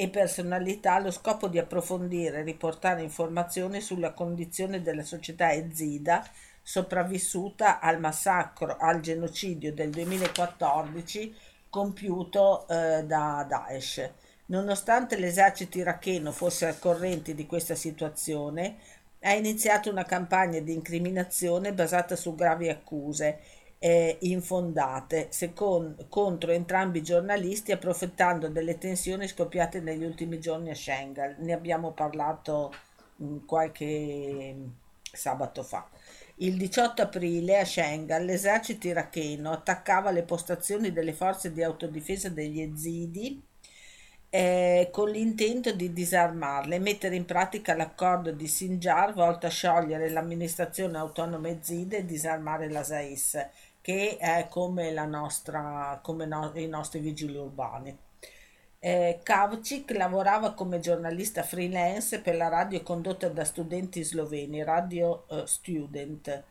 e 0.00 0.08
personalità 0.08 0.94
allo 0.94 1.10
scopo 1.10 1.46
di 1.46 1.58
approfondire 1.58 2.38
e 2.38 2.42
riportare 2.42 3.02
informazioni 3.02 3.82
sulla 3.82 4.14
condizione 4.14 4.80
della 4.80 5.02
società 5.02 5.52
ezida 5.52 6.26
sopravvissuta 6.62 7.80
al 7.80 8.00
massacro, 8.00 8.78
al 8.78 9.00
genocidio 9.00 9.74
del 9.74 9.90
2014 9.90 11.34
compiuto 11.68 12.66
eh, 12.66 13.04
da 13.04 13.44
Daesh. 13.46 14.10
Nonostante 14.46 15.18
l'esercito 15.18 15.76
iracheno 15.76 16.32
fosse 16.32 16.64
al 16.64 16.78
corrente 16.78 17.34
di 17.34 17.44
questa 17.44 17.74
situazione, 17.74 18.78
ha 19.20 19.34
iniziato 19.34 19.90
una 19.90 20.04
campagna 20.04 20.60
di 20.60 20.72
incriminazione 20.72 21.74
basata 21.74 22.16
su 22.16 22.34
gravi 22.34 22.70
accuse 22.70 23.38
eh, 23.82 24.18
infondate 24.20 25.28
second, 25.30 26.06
contro 26.10 26.52
entrambi 26.52 26.98
i 26.98 27.02
giornalisti 27.02 27.72
approfittando 27.72 28.48
delle 28.48 28.76
tensioni 28.76 29.26
scoppiate 29.26 29.80
negli 29.80 30.04
ultimi 30.04 30.38
giorni 30.38 30.68
a 30.70 30.74
Schengen. 30.74 31.36
Ne 31.38 31.54
abbiamo 31.54 31.92
parlato 31.92 32.72
mh, 33.16 33.24
mm, 33.24 33.36
qualche 33.46 34.56
sabato 35.10 35.62
fa. 35.62 35.88
Il 36.36 36.56
18 36.58 37.02
aprile 37.02 37.58
a 37.58 37.64
Schengen 37.64 38.24
l'esercito 38.24 38.86
iracheno 38.86 39.50
attaccava 39.50 40.10
le 40.10 40.24
postazioni 40.24 40.92
delle 40.92 41.14
forze 41.14 41.50
di 41.52 41.62
autodifesa 41.62 42.28
degli 42.28 42.60
ezidi 42.60 43.42
eh, 44.32 44.88
con 44.92 45.10
l'intento 45.10 45.72
di 45.72 45.92
disarmarle 45.92 46.76
e 46.76 46.78
mettere 46.78 47.16
in 47.16 47.24
pratica 47.24 47.74
l'accordo 47.74 48.30
di 48.30 48.46
Sinjar 48.46 49.12
volto 49.12 49.46
a 49.46 49.50
sciogliere 49.50 50.08
l'amministrazione 50.08 50.98
autonoma 50.98 51.48
ezide 51.48 51.98
e 51.98 52.04
disarmare 52.04 52.70
la 52.70 52.84
SAIS, 52.84 53.44
che 53.80 54.16
è 54.18 54.46
come, 54.48 54.92
la 54.92 55.06
nostra, 55.06 55.98
come 56.02 56.26
no, 56.26 56.52
i 56.54 56.66
nostri 56.66 57.00
vigili 57.00 57.36
urbani. 57.36 57.96
Eh, 58.82 59.20
Kavcik 59.22 59.90
lavorava 59.90 60.54
come 60.54 60.80
giornalista 60.80 61.42
freelance 61.42 62.20
per 62.20 62.36
la 62.36 62.48
radio 62.48 62.82
condotta 62.82 63.28
da 63.28 63.44
studenti 63.44 64.02
sloveni, 64.02 64.62
Radio 64.62 65.24
uh, 65.28 65.44
Student. 65.44 66.44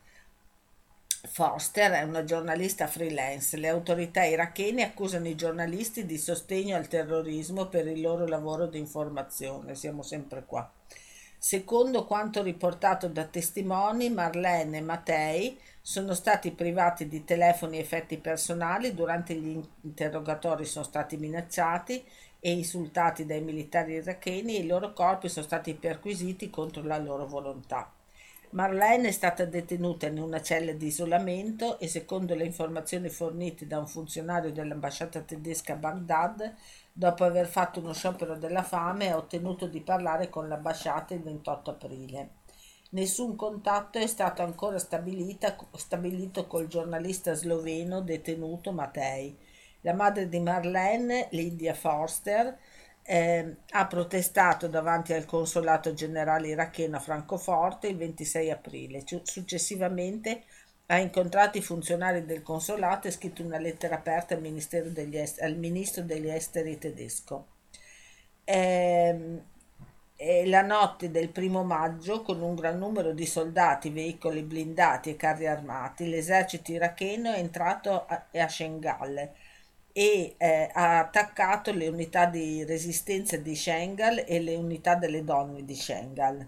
Foster 1.22 1.90
è 1.90 2.02
una 2.02 2.24
giornalista 2.24 2.86
freelance. 2.86 3.56
Le 3.56 3.68
autorità 3.68 4.24
irachene 4.24 4.84
accusano 4.84 5.28
i 5.28 5.34
giornalisti 5.34 6.06
di 6.06 6.16
sostegno 6.16 6.76
al 6.76 6.88
terrorismo 6.88 7.66
per 7.66 7.86
il 7.86 8.00
loro 8.00 8.26
lavoro 8.26 8.66
di 8.66 8.78
informazione. 8.78 9.74
Siamo 9.74 10.02
sempre 10.02 10.44
qua. 10.46 10.70
Secondo 11.36 12.04
quanto 12.04 12.42
riportato 12.42 13.08
da 13.08 13.24
testimoni, 13.24 14.08
Marlene 14.08 14.80
Mattei 14.80 15.58
sono 15.82 16.14
stati 16.14 16.50
privati 16.52 17.08
di 17.08 17.24
telefoni 17.24 17.78
e 17.78 17.80
effetti 17.80 18.18
personali, 18.18 18.94
durante 18.94 19.34
gli 19.34 19.60
interrogatori 19.82 20.64
sono 20.64 20.84
stati 20.84 21.16
minacciati 21.16 22.04
e 22.38 22.52
insultati 22.52 23.26
dai 23.26 23.40
militari 23.40 23.94
iracheni 23.94 24.56
e 24.56 24.60
i 24.60 24.66
loro 24.66 24.92
corpi 24.92 25.28
sono 25.28 25.46
stati 25.46 25.74
perquisiti 25.74 26.50
contro 26.50 26.82
la 26.82 26.98
loro 26.98 27.26
volontà. 27.26 27.92
Marlene 28.52 29.08
è 29.08 29.12
stata 29.12 29.44
detenuta 29.44 30.06
in 30.06 30.18
una 30.18 30.42
cella 30.42 30.72
di 30.72 30.86
isolamento 30.86 31.78
e 31.78 31.86
secondo 31.86 32.34
le 32.34 32.44
informazioni 32.44 33.08
fornite 33.08 33.66
da 33.66 33.78
un 33.78 33.86
funzionario 33.86 34.50
dell'ambasciata 34.50 35.20
tedesca 35.20 35.74
a 35.74 35.76
Baghdad, 35.76 36.54
dopo 36.92 37.24
aver 37.24 37.46
fatto 37.46 37.78
uno 37.78 37.92
sciopero 37.92 38.36
della 38.36 38.64
fame 38.64 39.12
ha 39.12 39.16
ottenuto 39.16 39.68
di 39.68 39.80
parlare 39.80 40.28
con 40.28 40.48
l'ambasciata 40.48 41.14
il 41.14 41.22
28 41.22 41.70
aprile. 41.70 42.39
Nessun 42.90 43.34
contatto 43.36 43.98
è 43.98 44.06
stato 44.06 44.42
ancora 44.42 44.78
stabilito 44.78 46.46
col 46.46 46.66
giornalista 46.68 47.34
sloveno 47.34 48.00
detenuto 48.00 48.70
Matei. 48.72 49.36
La 49.82 49.92
madre 49.94 50.28
di 50.28 50.38
Marlene, 50.40 51.28
Lydia 51.30 51.74
Forster, 51.74 52.56
eh, 53.02 53.56
ha 53.70 53.86
protestato 53.86 54.68
davanti 54.68 55.12
al 55.12 55.24
consolato 55.24 55.94
generale 55.94 56.48
iracheno 56.48 56.96
a 56.96 57.00
Francoforte 57.00 57.88
il 57.88 57.96
26 57.96 58.50
aprile. 58.50 59.02
Successivamente 59.22 60.42
ha 60.86 60.98
incontrato 60.98 61.58
i 61.58 61.62
funzionari 61.62 62.24
del 62.24 62.42
consolato 62.42 63.06
e 63.08 63.12
scritto 63.12 63.42
una 63.42 63.58
lettera 63.58 63.96
aperta 63.96 64.34
al, 64.34 64.42
est- 65.16 65.40
al 65.40 65.56
ministro 65.56 66.02
degli 66.02 66.28
esteri 66.28 66.76
tedesco. 66.78 67.46
Eh, 68.44 69.42
la 70.44 70.60
notte 70.60 71.10
del 71.10 71.30
primo 71.30 71.64
maggio, 71.64 72.20
con 72.20 72.42
un 72.42 72.54
gran 72.54 72.78
numero 72.78 73.12
di 73.12 73.24
soldati, 73.24 73.88
veicoli 73.88 74.42
blindati 74.42 75.10
e 75.10 75.16
carri 75.16 75.46
armati, 75.46 76.08
l'esercito 76.08 76.72
iracheno 76.72 77.32
è 77.32 77.38
entrato 77.38 78.04
a, 78.06 78.26
a 78.34 78.48
Shengal 78.48 79.30
e 79.92 80.34
eh, 80.36 80.70
ha 80.72 80.98
attaccato 80.98 81.72
le 81.72 81.88
unità 81.88 82.26
di 82.26 82.64
resistenza 82.64 83.38
di 83.38 83.56
Shengal 83.56 84.24
e 84.26 84.40
le 84.40 84.56
unità 84.56 84.94
delle 84.94 85.24
donne 85.24 85.64
di 85.64 85.74
Shengal. 85.74 86.46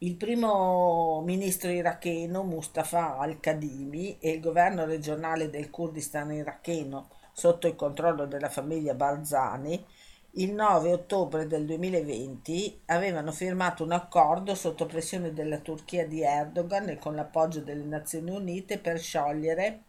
Il 0.00 0.14
primo 0.16 1.22
ministro 1.24 1.70
iracheno 1.70 2.42
Mustafa 2.42 3.16
al-Kadimi 3.18 4.18
e 4.20 4.30
il 4.30 4.40
governo 4.40 4.84
regionale 4.84 5.48
del 5.48 5.70
Kurdistan 5.70 6.30
iracheno 6.32 7.08
sotto 7.32 7.66
il 7.66 7.74
controllo 7.74 8.26
della 8.26 8.50
famiglia 8.50 8.94
Barzani 8.94 9.84
il 10.32 10.52
9 10.52 10.92
ottobre 10.92 11.46
del 11.46 11.64
2020 11.64 12.82
avevano 12.86 13.32
firmato 13.32 13.82
un 13.82 13.92
accordo 13.92 14.54
sotto 14.54 14.86
pressione 14.86 15.32
della 15.32 15.58
Turchia 15.58 16.06
di 16.06 16.22
Erdogan 16.22 16.90
e 16.90 16.98
con 16.98 17.14
l'appoggio 17.14 17.60
delle 17.60 17.84
Nazioni 17.84 18.30
Unite 18.30 18.78
per 18.78 19.00
sciogliere 19.00 19.84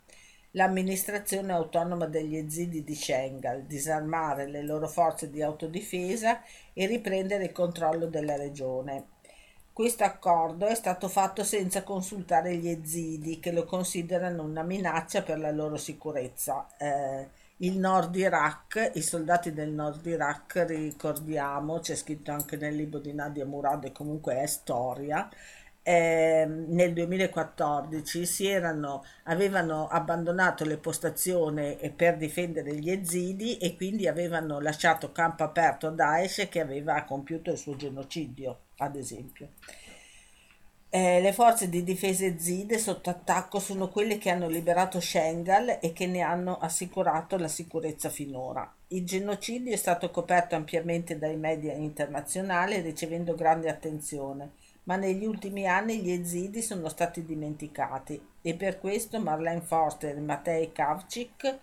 l'amministrazione 0.52 1.54
autonoma 1.54 2.08
degli 2.08 2.36
ezidi 2.36 2.84
di 2.84 2.96
Schengal, 2.96 3.64
disarmare 3.64 4.48
le 4.48 4.64
loro 4.64 4.88
forze 4.88 5.30
di 5.30 5.44
autodifesa 5.44 6.42
e 6.74 6.88
riprendere 6.88 7.44
il 7.44 7.52
controllo 7.52 8.08
della 8.08 8.36
regione. 8.36 9.18
Questo 9.72 10.04
accordo 10.04 10.66
è 10.66 10.76
stato 10.76 11.08
fatto 11.08 11.44
senza 11.44 11.84
consultare 11.84 12.56
gli 12.56 12.68
ezidi, 12.68 13.40
che 13.40 13.52
lo 13.52 13.66
considerano 13.66 14.44
una 14.44 14.64
minaccia 14.64 15.22
per 15.22 15.38
la 15.40 15.52
loro 15.52 15.78
sicurezza. 15.78 16.68
Eh, 16.78 17.28
il 17.62 17.78
Nord 17.78 18.16
Iraq, 18.16 18.92
i 18.94 19.02
soldati 19.02 19.52
del 19.54 19.72
Nord 19.72 20.06
Iraq, 20.06 20.66
ricordiamo, 20.68 21.80
c'è 21.80 21.96
scritto 21.96 22.32
anche 22.32 22.56
nel 22.56 22.76
libro 22.76 23.00
di 23.00 23.14
Nadia 23.14 23.46
Murad 23.46 23.84
e 23.86 23.92
comunque 23.92 24.42
è 24.42 24.46
storia, 24.46 25.30
eh, 25.82 26.46
nel 26.48 26.94
2014 26.94 28.26
si 28.26 28.46
erano, 28.48 29.04
avevano 29.24 29.88
abbandonato 29.88 30.64
le 30.64 30.78
postazioni 30.78 31.78
per 31.96 32.18
difendere 32.18 32.76
gli 32.76 32.92
ezidi 32.92 33.58
e 33.58 33.76
quindi 33.76 34.08
avevano 34.08 34.60
lasciato 34.60 35.12
campo 35.12 35.44
aperto 35.44 35.88
a 35.88 35.92
Daesh 35.92 36.48
che 36.50 36.60
aveva 36.62 37.04
compiuto 37.04 37.52
il 37.52 37.58
suo 37.58 37.76
genocidio, 37.76 38.60
ad 38.78 38.96
esempio. 38.96 39.50
Eh, 40.92 41.22
le 41.22 41.34
forze 41.34 41.70
di 41.70 41.84
difesa 41.84 42.26
ezide 42.26 42.80
sotto 42.80 43.12
attacco 43.12 43.60
sono 43.60 43.90
quelle 43.90 44.18
che 44.18 44.32
hanno 44.32 44.48
liberato 44.48 45.00
Shengal 45.00 45.78
e 45.82 45.94
che 45.94 46.08
ne 46.08 46.22
hanno 46.22 46.58
assicurato 46.58 47.38
la 47.38 47.48
sicurezza 47.48 48.10
finora. 48.10 48.74
Il 48.88 49.06
genocidio 49.06 49.72
è 49.72 49.78
stato 49.78 50.10
coperto 50.10 50.56
ampiamente 50.56 51.20
dai 51.20 51.36
media 51.38 51.74
internazionali 51.74 52.82
ricevendo 52.82 53.36
grande 53.36 53.70
attenzione 53.70 54.54
ma 54.90 54.96
negli 54.96 55.24
ultimi 55.24 55.68
anni 55.68 56.02
gli 56.02 56.10
ezidi 56.10 56.64
sono 56.64 56.90
stati 56.90 57.24
dimenticati 57.24 58.20
e 58.42 58.56
per 58.56 58.80
questo 58.80 59.20
Marlene 59.20 59.62
Forster 59.62 60.18
e 60.18 60.20
Matei 60.20 60.72
Kavcik, 60.72 61.58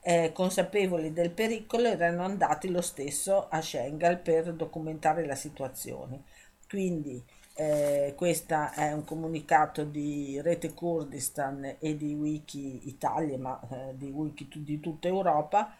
eh, 0.00 0.32
consapevoli 0.32 1.12
del 1.12 1.30
pericolo, 1.30 1.88
erano 1.88 2.22
andati 2.24 2.70
lo 2.70 2.80
stesso 2.80 3.48
a 3.50 3.60
Schengen 3.60 4.22
per 4.22 4.54
documentare 4.54 5.26
la 5.26 5.34
situazione. 5.34 6.22
Quindi 6.66 7.22
eh, 7.60 8.14
questo 8.16 8.70
è 8.72 8.90
un 8.90 9.04
comunicato 9.04 9.84
di 9.84 10.40
Rete 10.40 10.72
Kurdistan 10.72 11.76
e 11.78 11.94
di 11.94 12.14
Wiki 12.14 12.88
Italia, 12.88 13.36
ma 13.36 13.60
eh, 13.70 13.94
di 13.98 14.08
Wiki 14.08 14.48
di 14.50 14.80
tutta 14.80 15.08
Europa, 15.08 15.70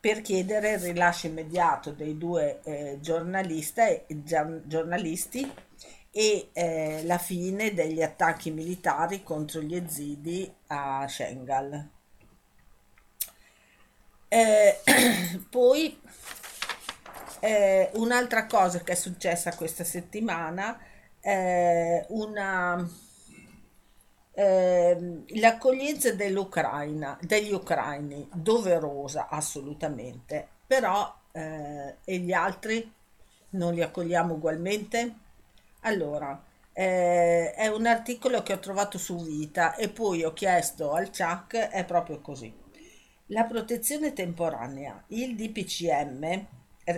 per 0.00 0.22
chiedere 0.22 0.72
il 0.72 0.78
rilascio 0.78 1.26
immediato 1.26 1.90
dei 1.90 2.16
due 2.16 2.60
eh, 2.62 2.98
giornalisti 3.02 3.92
e 6.10 6.48
eh, 6.54 7.02
la 7.04 7.18
fine 7.18 7.74
degli 7.74 8.00
attacchi 8.00 8.50
militari 8.50 9.22
contro 9.22 9.60
gli 9.60 9.76
ezidi 9.76 10.50
a 10.68 11.06
Shengal. 11.06 11.88
Eh, 14.28 14.80
poi 15.50 16.00
eh, 17.40 17.90
un'altra 17.92 18.46
cosa 18.46 18.78
che 18.80 18.92
è 18.92 18.96
successa 18.96 19.54
questa 19.54 19.84
settimana 19.84 20.94
è 21.26 22.06
una 22.10 22.88
eh, 24.32 25.24
l'accoglienza 25.40 26.12
dell'Ucraina, 26.12 27.18
degli 27.20 27.52
ucraini, 27.52 28.28
doverosa 28.32 29.28
assolutamente, 29.28 30.46
però 30.64 31.12
eh, 31.32 31.96
e 32.04 32.18
gli 32.18 32.32
altri 32.32 32.92
non 33.50 33.74
li 33.74 33.82
accogliamo 33.82 34.34
ugualmente? 34.34 35.14
Allora, 35.80 36.40
eh, 36.72 37.52
è 37.54 37.66
un 37.66 37.86
articolo 37.86 38.44
che 38.44 38.52
ho 38.52 38.60
trovato 38.60 38.96
su 38.96 39.20
Vita 39.24 39.74
e 39.74 39.88
poi 39.88 40.22
ho 40.22 40.32
chiesto 40.32 40.92
al 40.92 41.10
CHAC, 41.10 41.54
è 41.70 41.84
proprio 41.84 42.20
così. 42.20 42.54
La 43.30 43.42
protezione 43.44 44.12
temporanea, 44.12 45.02
il 45.08 45.34
DPCM 45.34 46.46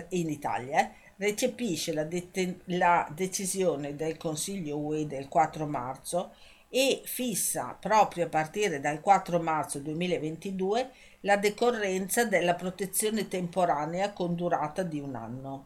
in 0.09 0.29
Italia, 0.29 0.91
recepisce 1.19 1.93
la, 1.93 2.03
det- 2.03 2.61
la 2.65 3.07
decisione 3.15 3.95
del 3.95 4.17
Consiglio 4.17 4.77
UE 4.77 5.07
del 5.07 5.27
4 5.29 5.67
marzo 5.67 6.33
e 6.69 7.01
fissa 7.05 7.77
proprio 7.79 8.25
a 8.25 8.29
partire 8.29 8.79
dal 8.79 9.01
4 9.01 9.39
marzo 9.39 9.79
2022 9.79 10.89
la 11.21 11.37
decorrenza 11.37 12.25
della 12.25 12.55
protezione 12.55 13.27
temporanea 13.27 14.11
con 14.13 14.35
durata 14.35 14.83
di 14.83 14.99
un 14.99 15.15
anno. 15.15 15.65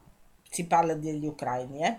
Si 0.49 0.65
parla 0.65 0.93
degli 0.95 1.25
ucraini, 1.25 1.83
eh? 1.85 1.97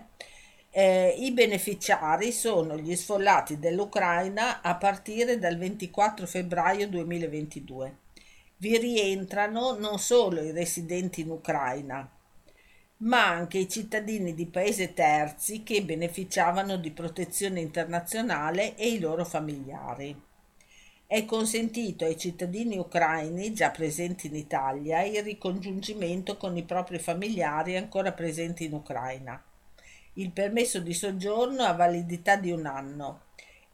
Eh, 0.71 1.15
I 1.19 1.31
beneficiari 1.31 2.31
sono 2.33 2.77
gli 2.77 2.95
sfollati 2.95 3.59
dell'Ucraina 3.59 4.61
a 4.61 4.75
partire 4.75 5.39
dal 5.39 5.57
24 5.57 6.25
febbraio 6.27 6.87
2022. 6.89 7.97
Vi 8.57 8.77
rientrano 8.77 9.77
non 9.77 9.99
solo 9.99 10.41
i 10.41 10.51
residenti 10.51 11.21
in 11.21 11.29
Ucraina, 11.29 12.09
ma 13.05 13.27
anche 13.27 13.59
i 13.59 13.69
cittadini 13.69 14.33
di 14.33 14.47
paesi 14.47 14.93
terzi 14.93 15.63
che 15.63 15.83
beneficiavano 15.83 16.77
di 16.77 16.91
protezione 16.91 17.59
internazionale 17.59 18.75
e 18.75 18.89
i 18.89 18.99
loro 18.99 19.25
familiari. 19.25 20.19
È 21.05 21.23
consentito 21.25 22.03
ai 22.03 22.17
cittadini 22.17 22.77
ucraini 22.77 23.53
già 23.53 23.69
presenti 23.69 24.25
in 24.25 24.35
Italia 24.35 25.03
il 25.03 25.21
ricongiungimento 25.21 26.35
con 26.35 26.57
i 26.57 26.63
propri 26.63 26.97
familiari 26.97 27.77
ancora 27.77 28.11
presenti 28.11 28.65
in 28.65 28.73
Ucraina. 28.73 29.41
Il 30.13 30.31
permesso 30.31 30.79
di 30.79 30.93
soggiorno 30.93 31.63
ha 31.63 31.73
validità 31.73 32.37
di 32.37 32.51
un 32.51 32.65
anno 32.65 33.21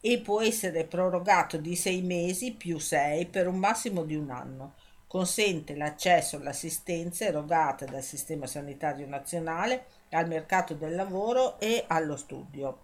e 0.02 0.20
può 0.20 0.42
essere 0.42 0.84
prorogato 0.84 1.56
di 1.56 1.76
sei 1.78 2.02
mesi 2.02 2.52
più 2.52 2.80
sei 2.80 3.28
per 3.28 3.48
un 3.48 3.60
massimo 3.60 4.04
di 4.04 4.16
un 4.16 4.30
anno 4.30 4.74
consente 5.12 5.76
l'accesso 5.76 6.38
all'assistenza 6.38 7.26
erogata 7.26 7.84
dal 7.84 8.02
Sistema 8.02 8.48
Sanitario 8.48 9.06
Nazionale 9.08 9.84
al 10.12 10.26
mercato 10.26 10.74
del 10.74 10.96
lavoro 10.96 11.60
e 11.60 11.84
allo 11.88 12.16
studio. 12.16 12.78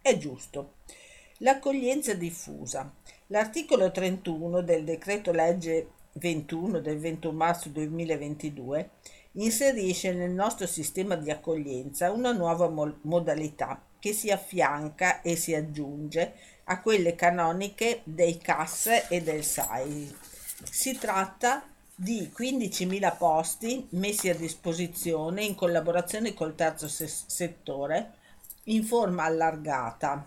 È 0.00 0.16
giusto. 0.16 0.76
L'accoglienza 1.40 2.14
diffusa. 2.14 2.90
L'articolo 3.26 3.90
31 3.90 4.62
del 4.62 4.82
decreto 4.82 5.30
legge 5.30 5.88
21 6.12 6.80
del 6.80 6.98
21 6.98 7.36
marzo 7.36 7.68
2022 7.68 8.90
inserisce 9.32 10.14
nel 10.14 10.30
nostro 10.30 10.66
sistema 10.66 11.16
di 11.16 11.30
accoglienza 11.30 12.10
una 12.12 12.32
nuova 12.32 12.70
mo- 12.70 12.96
modalità 13.02 13.78
che 13.98 14.14
si 14.14 14.30
affianca 14.30 15.20
e 15.20 15.36
si 15.36 15.54
aggiunge 15.54 16.32
a 16.64 16.80
quelle 16.80 17.14
canoniche 17.14 18.00
dei 18.04 18.38
CAS 18.38 19.04
e 19.10 19.20
del 19.20 19.44
SAI. 19.44 20.16
Si 20.62 20.96
tratta 20.96 21.68
di 21.96 22.30
15.000 22.36 23.16
posti 23.16 23.86
messi 23.90 24.28
a 24.28 24.34
disposizione 24.34 25.44
in 25.44 25.54
collaborazione 25.54 26.34
col 26.34 26.54
terzo 26.54 26.88
se- 26.88 27.06
settore 27.06 28.14
in 28.64 28.82
forma 28.84 29.24
allargata. 29.24 30.26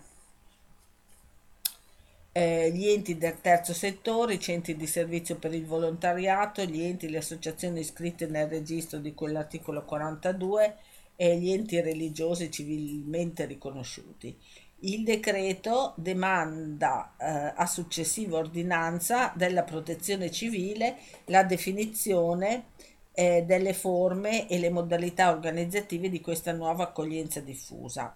Eh, 2.32 2.70
gli 2.72 2.88
enti 2.88 3.18
del 3.18 3.40
terzo 3.40 3.74
settore, 3.74 4.34
i 4.34 4.40
centri 4.40 4.76
di 4.76 4.86
servizio 4.86 5.36
per 5.36 5.52
il 5.52 5.66
volontariato, 5.66 6.62
gli 6.64 6.82
enti 6.82 7.06
e 7.06 7.10
le 7.10 7.18
associazioni 7.18 7.80
iscritte 7.80 8.26
nel 8.26 8.48
registro 8.48 8.98
di 8.98 9.12
quell'articolo 9.12 9.84
42 9.84 10.76
e 11.16 11.36
gli 11.36 11.50
enti 11.50 11.80
religiosi 11.80 12.50
civilmente 12.50 13.44
riconosciuti. 13.44 14.38
Il 14.82 15.02
decreto 15.02 15.94
demanda 15.96 17.14
eh, 17.18 17.52
a 17.56 17.66
successiva 17.66 18.38
ordinanza 18.38 19.32
della 19.34 19.64
protezione 19.64 20.30
civile 20.30 20.98
la 21.24 21.42
definizione 21.42 22.66
eh, 23.10 23.42
delle 23.44 23.72
forme 23.72 24.46
e 24.46 24.56
le 24.60 24.70
modalità 24.70 25.30
organizzative 25.30 26.08
di 26.08 26.20
questa 26.20 26.52
nuova 26.52 26.84
accoglienza 26.84 27.40
diffusa. 27.40 28.14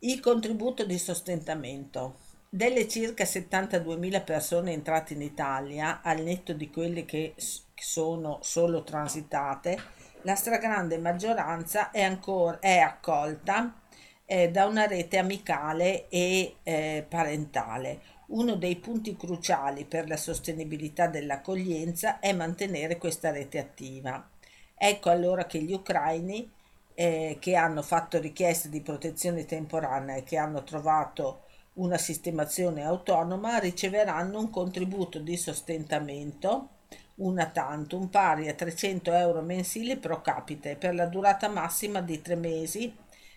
Il 0.00 0.18
contributo 0.18 0.84
di 0.84 0.98
sostentamento. 0.98 2.24
Delle 2.48 2.88
circa 2.88 3.22
72.000 3.22 4.24
persone 4.24 4.72
entrate 4.72 5.14
in 5.14 5.22
Italia, 5.22 6.00
al 6.02 6.22
netto 6.22 6.54
di 6.54 6.70
quelle 6.70 7.04
che 7.04 7.34
sono 7.74 8.38
solo 8.42 8.82
transitate, 8.82 9.78
la 10.22 10.34
stragrande 10.34 10.98
maggioranza 10.98 11.92
è, 11.92 12.02
ancora, 12.02 12.58
è 12.58 12.78
accolta 12.78 13.82
eh, 14.26 14.50
da 14.50 14.66
una 14.66 14.86
rete 14.86 15.18
amicale 15.18 16.08
e 16.08 16.56
eh, 16.62 17.06
parentale. 17.08 18.00
Uno 18.26 18.56
dei 18.56 18.76
punti 18.76 19.16
cruciali 19.16 19.84
per 19.84 20.08
la 20.08 20.16
sostenibilità 20.16 21.06
dell'accoglienza 21.06 22.18
è 22.18 22.32
mantenere 22.32 22.98
questa 22.98 23.30
rete 23.30 23.58
attiva. 23.58 24.28
Ecco 24.76 25.10
allora 25.10 25.46
che 25.46 25.62
gli 25.62 25.72
ucraini 25.72 26.50
eh, 26.94 27.36
che 27.40 27.54
hanno 27.54 27.82
fatto 27.82 28.18
richieste 28.18 28.68
di 28.68 28.80
protezione 28.80 29.44
temporanea 29.44 30.16
e 30.16 30.24
che 30.24 30.36
hanno 30.36 30.64
trovato 30.64 31.42
una 31.74 31.98
sistemazione 31.98 32.84
autonoma 32.84 33.58
riceveranno 33.58 34.40
un 34.40 34.50
contributo 34.50 35.18
di 35.18 35.36
sostentamento 35.36 36.70
una 37.16 37.46
tantum 37.46 38.08
pari 38.08 38.48
a 38.48 38.54
300 38.54 39.12
euro 39.12 39.40
mensili 39.40 39.96
pro 39.96 40.20
capite 40.20 40.76
per 40.76 40.94
la 40.94 41.06
durata 41.06 41.48
massima 41.48 42.00
di 42.00 42.20
tre 42.20 42.34
mesi 42.34 42.94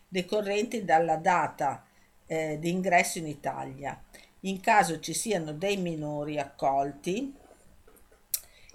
decorrenti 0.10 0.84
dalla 0.84 1.16
data 1.16 1.86
eh, 2.26 2.58
di 2.60 2.70
ingresso 2.70 3.20
in 3.20 3.28
Italia. 3.28 3.98
In 4.42 4.60
caso 4.60 5.00
ci 5.00 5.14
siano 5.14 5.54
dei 5.54 5.78
minori 5.78 6.38
accolti 6.38 7.34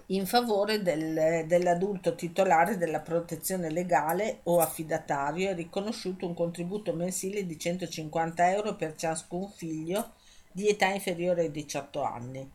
in 0.09 0.27
favore 0.27 0.83
del, 0.83 1.45
dell'adulto 1.47 2.13
titolare 2.13 2.77
della 2.77 2.99
protezione 2.99 3.71
legale 3.71 4.41
o 4.43 4.59
affidatario 4.59 5.49
è 5.49 5.55
riconosciuto 5.55 6.27
un 6.27 6.35
contributo 6.35 6.93
mensile 6.93 7.45
di 7.47 7.57
150 7.57 8.51
euro 8.51 8.75
per 8.75 8.95
ciascun 8.95 9.49
figlio 9.49 10.11
di 10.51 10.67
età 10.67 10.87
inferiore 10.89 11.41
ai 11.41 11.51
18 11.51 12.03
anni. 12.03 12.51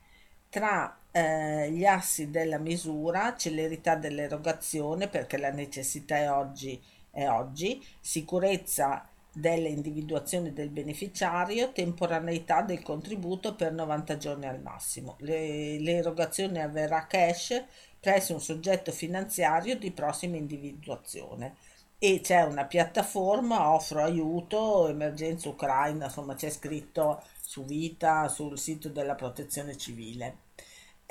Tra 0.49 0.97
eh, 1.11 1.71
gli 1.73 1.85
assi 1.85 2.31
della 2.31 2.59
misura, 2.59 3.35
celerità 3.37 3.97
dell'erogazione, 3.97 5.09
perché 5.09 5.37
la 5.37 5.51
necessità 5.51 6.17
è 6.19 6.31
oggi 6.31 6.81
è 7.11 7.29
oggi, 7.29 7.85
sicurezza 8.01 9.07
dell'individuazione 9.33 10.53
del 10.53 10.71
beneficiario, 10.71 11.73
temporaneità 11.73 12.63
del 12.63 12.83
contributo 12.83 13.55
per 13.55 13.73
90 13.73 14.17
giorni 14.17 14.47
al 14.47 14.61
massimo. 14.61 15.17
Le, 15.21 15.79
l'erogazione 15.79 16.63
avverrà 16.63 17.07
cash 17.07 17.63
presso 17.99 18.33
un 18.33 18.41
soggetto 18.41 18.93
finanziario 18.93 19.77
di 19.77 19.91
prossima 19.93 20.37
individuazione 20.37 21.57
e 21.99 22.21
c'è 22.23 22.43
una 22.43 22.65
piattaforma, 22.65 23.73
offro 23.75 24.03
aiuto, 24.03 24.89
emergenza 24.89 25.51
ucraina, 25.51 26.07
insomma 26.07 26.35
c'è 26.35 26.49
scritto 26.49 27.23
su 27.43 27.65
Vita, 27.65 28.27
sul 28.29 28.59
sito 28.59 28.89
della 28.89 29.15
protezione 29.15 29.77
civile. 29.77 30.39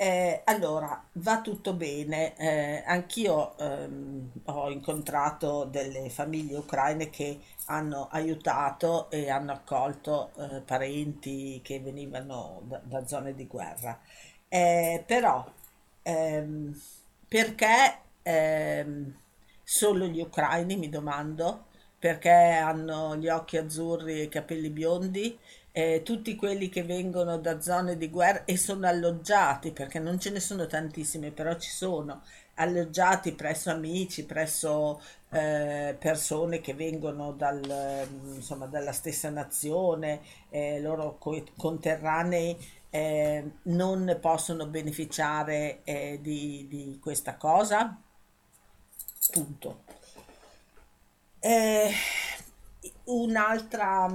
Eh, 0.00 0.40
allora, 0.44 1.04
va 1.14 1.42
tutto 1.42 1.74
bene. 1.74 2.34
Eh, 2.36 2.82
anch'io 2.86 3.56
ehm, 3.58 4.30
ho 4.46 4.70
incontrato 4.70 5.64
delle 5.64 6.08
famiglie 6.08 6.56
ucraine 6.56 7.10
che 7.10 7.38
hanno 7.66 8.08
aiutato 8.10 9.10
e 9.10 9.28
hanno 9.28 9.52
accolto 9.52 10.30
eh, 10.38 10.60
parenti 10.62 11.60
che 11.62 11.80
venivano 11.80 12.62
da, 12.64 12.80
da 12.82 13.06
zone 13.06 13.34
di 13.34 13.46
guerra. 13.46 14.00
Eh, 14.48 15.04
però, 15.06 15.44
ehm, 16.02 16.80
perché 17.28 17.98
ehm, 18.22 19.14
solo 19.62 20.06
gli 20.06 20.20
ucraini, 20.20 20.76
mi 20.76 20.88
domando? 20.88 21.68
perché 22.00 22.30
hanno 22.30 23.14
gli 23.16 23.28
occhi 23.28 23.58
azzurri 23.58 24.20
e 24.20 24.22
i 24.22 24.28
capelli 24.30 24.70
biondi, 24.70 25.38
eh, 25.72 26.02
tutti 26.04 26.34
quelli 26.36 26.68
che 26.68 26.82
vengono 26.82 27.38
da 27.38 27.60
zone 27.60 27.96
di 27.96 28.08
guerra 28.08 28.44
e 28.44 28.56
sono 28.56 28.86
alloggiati, 28.86 29.70
perché 29.72 29.98
non 29.98 30.18
ce 30.18 30.30
ne 30.30 30.40
sono 30.40 30.66
tantissimi, 30.66 31.30
però 31.30 31.56
ci 31.56 31.70
sono, 31.70 32.22
alloggiati 32.54 33.32
presso 33.32 33.70
amici, 33.70 34.24
presso 34.24 35.00
eh, 35.30 35.96
persone 35.98 36.60
che 36.60 36.74
vengono 36.74 37.32
dal, 37.32 37.60
mm, 38.10 38.34
insomma, 38.34 38.66
dalla 38.66 38.92
stessa 38.92 39.30
nazione, 39.30 40.20
eh, 40.50 40.80
loro 40.80 41.16
co- 41.18 41.44
conterranei 41.56 42.78
non 43.62 44.18
possono 44.20 44.66
beneficiare 44.66 45.80
di, 46.20 46.66
di 46.68 46.98
questa 47.00 47.36
cosa. 47.36 47.96
Punto. 49.30 49.82
Eh, 51.38 51.90
un'altra 53.04 54.08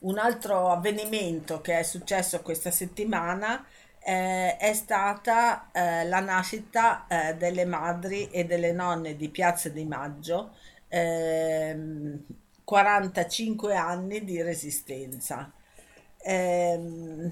un 0.00 0.18
altro 0.18 0.68
avvenimento 0.68 1.60
che 1.60 1.78
è 1.78 1.82
successo 1.82 2.42
questa 2.42 2.70
settimana 2.70 3.64
eh, 4.02 4.56
è 4.56 4.72
stata 4.72 5.70
eh, 5.72 6.06
la 6.06 6.20
nascita 6.20 7.06
eh, 7.06 7.34
delle 7.34 7.64
madri 7.66 8.30
e 8.30 8.44
delle 8.44 8.72
nonne 8.72 9.16
di 9.16 9.28
Piazza 9.28 9.68
di 9.68 9.84
Maggio, 9.84 10.54
45 12.64 13.72
ehm, 13.72 13.78
anni 13.78 14.24
di 14.24 14.40
resistenza. 14.42 15.52
Ehm, 16.22 17.30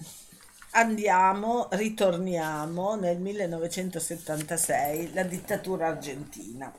andiamo, 0.73 1.69
ritorniamo 1.71 2.97
nel 2.97 3.19
1976, 3.19 5.13
la 5.15 5.23
dittatura 5.23 5.89
argentina. 5.89 6.73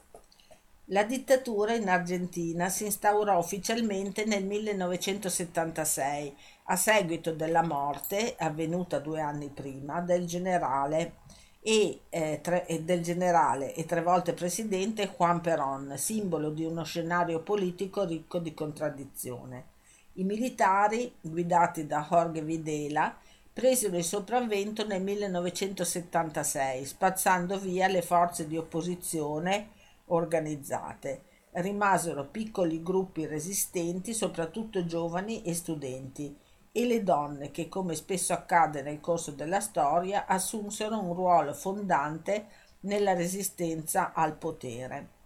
La 0.91 1.04
dittatura 1.04 1.75
in 1.75 1.88
Argentina 1.88 2.67
si 2.67 2.86
instaurò 2.86 3.38
ufficialmente 3.38 4.25
nel 4.25 4.43
1976 4.43 6.36
a 6.63 6.75
seguito 6.75 7.32
della 7.32 7.62
morte, 7.62 8.34
avvenuta 8.36 8.97
due 8.97 9.21
anni 9.21 9.49
prima, 9.49 10.02
del 10.02 10.25
generale 10.25 11.17
e, 11.62 12.02
eh, 12.10 12.39
tre, 12.41 12.65
del 12.82 13.04
generale 13.04 13.75
e 13.75 13.86
tre 13.86 14.02
volte 14.02 14.34
presidente 14.34 15.13
Juan 15.15 15.41
Perón, 15.41 15.93
simbolo 15.95 16.49
di 16.49 16.63
uno 16.63 16.84
scenario 16.84 17.41
politico 17.41 18.04
ricco 18.04 18.39
di 18.39 18.56
contraddizione. 18.56 19.65
I 20.13 20.23
militari, 20.23 21.13
guidati 21.21 21.86
da 21.86 22.08
Jorge 22.10 22.41
Videla, 22.41 23.15
presero 23.54 23.95
il 23.95 24.04
sopravvento 24.04 24.88
nel 24.88 25.04
1976, 25.04 26.84
spazzando 26.84 27.60
via 27.60 27.88
le 27.88 28.02
forze 28.02 28.47
di 28.47 28.58
opposizione 28.58 29.78
organizzate. 30.10 31.24
Rimasero 31.52 32.28
piccoli 32.28 32.84
gruppi 32.84 33.26
resistenti, 33.26 34.13
soprattutto 34.13 34.86
giovani 34.86 35.41
e 35.41 35.54
studenti, 35.54 36.36
e 36.72 36.86
le 36.86 37.04
donne 37.04 37.52
che, 37.52 37.67
come 37.67 37.95
spesso 37.95 38.34
accade 38.34 38.82
nel 38.82 39.00
corso 39.00 39.32
della 39.32 39.60
storia, 39.60 40.26
assunsero 40.28 41.00
un 41.00 41.13
ruolo 41.13 41.54
fondante 41.54 42.45
nella 42.82 43.13
resistenza 43.13 44.13
al 44.13 44.36
potere. 44.36 45.17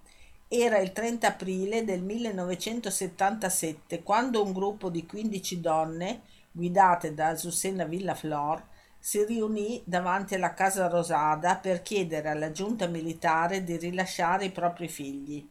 Era 0.47 0.77
il 0.77 0.91
30 0.91 1.27
aprile 1.27 1.83
del 1.83 2.01
1977 2.01 4.03
quando 4.03 4.43
un 4.43 4.53
gruppo 4.53 4.89
di 4.89 5.05
15 5.05 5.59
donne, 5.59 6.21
guidate 6.51 7.13
da 7.13 7.29
Azucena 7.29 7.85
Villaflor, 7.85 8.71
si 9.05 9.25
riunì 9.25 9.83
davanti 9.83 10.35
alla 10.35 10.53
Casa 10.53 10.87
Rosada 10.87 11.57
per 11.57 11.81
chiedere 11.81 12.29
alla 12.29 12.53
giunta 12.53 12.87
militare 12.87 13.61
di 13.61 13.75
rilasciare 13.75 14.45
i 14.45 14.51
propri 14.51 14.87
figli. 14.87 15.45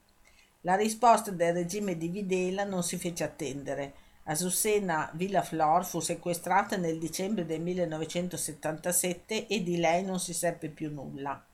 La 0.62 0.75
risposta 0.75 1.31
del 1.31 1.53
regime 1.53 1.99
di 1.99 2.09
Videla 2.09 2.65
non 2.65 2.83
si 2.83 2.97
fece 2.97 3.25
attendere. 3.25 3.93
Azucena 4.23 5.11
Villaflor 5.12 5.85
fu 5.85 6.01
sequestrata 6.01 6.79
nel 6.79 6.99
dicembre 6.99 7.45
del 7.45 7.61
1977 7.61 9.47
e 9.47 9.62
di 9.62 9.77
lei 9.77 10.03
non 10.03 10.19
si 10.19 10.33
seppe 10.33 10.71
più 10.71 10.91
nulla. 10.91 11.45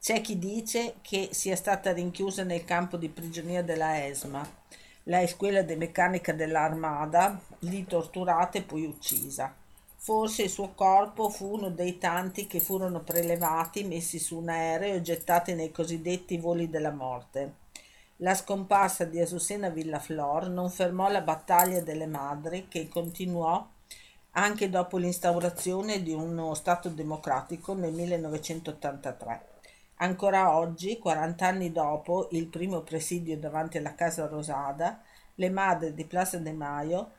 C'è 0.00 0.22
chi 0.22 0.38
dice 0.38 0.94
che 1.02 1.28
sia 1.32 1.54
stata 1.54 1.92
rinchiusa 1.92 2.44
nel 2.44 2.64
campo 2.64 2.96
di 2.96 3.10
prigionia 3.10 3.62
della 3.62 4.06
ESMA, 4.06 4.50
la 5.02 5.20
Escuela 5.20 5.60
de 5.60 5.76
Meccanica 5.76 6.32
dell'Armada, 6.32 7.38
lì 7.58 7.84
torturata 7.84 8.56
e 8.56 8.62
poi 8.62 8.86
uccisa. 8.86 9.54
Forse 10.02 10.44
il 10.44 10.48
suo 10.48 10.72
corpo 10.72 11.28
fu 11.28 11.52
uno 11.52 11.68
dei 11.68 11.98
tanti 11.98 12.46
che 12.46 12.58
furono 12.58 13.00
prelevati, 13.00 13.84
messi 13.84 14.18
su 14.18 14.38
un 14.38 14.48
aereo 14.48 14.94
e 14.94 15.02
gettati 15.02 15.52
nei 15.52 15.70
cosiddetti 15.70 16.38
voli 16.38 16.70
della 16.70 16.90
morte. 16.90 17.56
La 18.16 18.34
scomparsa 18.34 19.04
di 19.04 19.20
Asusena 19.20 19.68
Villaflor 19.68 20.48
non 20.48 20.70
fermò 20.70 21.10
la 21.10 21.20
battaglia 21.20 21.82
delle 21.82 22.06
madri 22.06 22.66
che 22.66 22.88
continuò 22.88 23.68
anche 24.30 24.70
dopo 24.70 24.96
l'instaurazione 24.96 26.02
di 26.02 26.12
uno 26.12 26.54
Stato 26.54 26.88
democratico 26.88 27.74
nel 27.74 27.92
1983. 27.92 29.48
Ancora 29.96 30.56
oggi, 30.56 30.98
40 30.98 31.46
anni 31.46 31.72
dopo 31.72 32.28
il 32.30 32.46
primo 32.46 32.80
presidio 32.80 33.36
davanti 33.36 33.76
alla 33.76 33.94
Casa 33.94 34.26
Rosada, 34.26 35.02
le 35.34 35.50
madri 35.50 35.92
di 35.92 36.06
Plaza 36.06 36.38
de 36.38 36.52
Mayo 36.52 37.10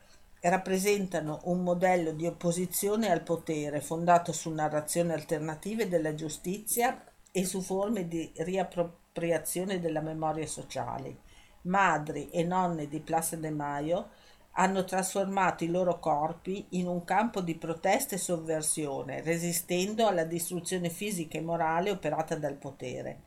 rappresentano 0.48 1.40
un 1.44 1.62
modello 1.62 2.12
di 2.12 2.26
opposizione 2.26 3.10
al 3.10 3.22
potere 3.22 3.80
fondato 3.80 4.32
su 4.32 4.50
narrazioni 4.50 5.12
alternative 5.12 5.88
della 5.88 6.14
giustizia 6.14 7.04
e 7.30 7.44
su 7.44 7.60
forme 7.60 8.08
di 8.08 8.32
riappropriazione 8.36 9.78
della 9.78 10.00
memoria 10.00 10.46
sociale. 10.46 11.16
Madri 11.62 12.28
e 12.30 12.42
nonne 12.42 12.88
di 12.88 12.98
Plaza 12.98 13.36
de 13.36 13.50
Mayo 13.50 14.08
hanno 14.54 14.84
trasformato 14.84 15.62
i 15.64 15.68
loro 15.68 15.98
corpi 16.00 16.66
in 16.70 16.88
un 16.88 17.04
campo 17.04 17.40
di 17.40 17.54
protesta 17.54 18.16
e 18.16 18.18
sovversione, 18.18 19.22
resistendo 19.22 20.06
alla 20.06 20.24
distruzione 20.24 20.90
fisica 20.90 21.38
e 21.38 21.42
morale 21.42 21.90
operata 21.90 22.34
dal 22.34 22.56
potere. 22.56 23.20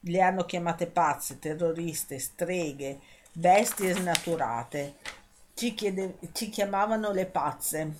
Le 0.00 0.20
hanno 0.22 0.44
chiamate 0.44 0.86
pazze, 0.86 1.38
terroriste, 1.38 2.18
streghe, 2.18 2.98
bestie 3.32 3.92
snaturate 3.92 5.20
ci, 5.54 5.74
chiede, 5.74 6.18
ci 6.32 6.48
chiamavano 6.48 7.12
le 7.12 7.26
pazze 7.26 7.94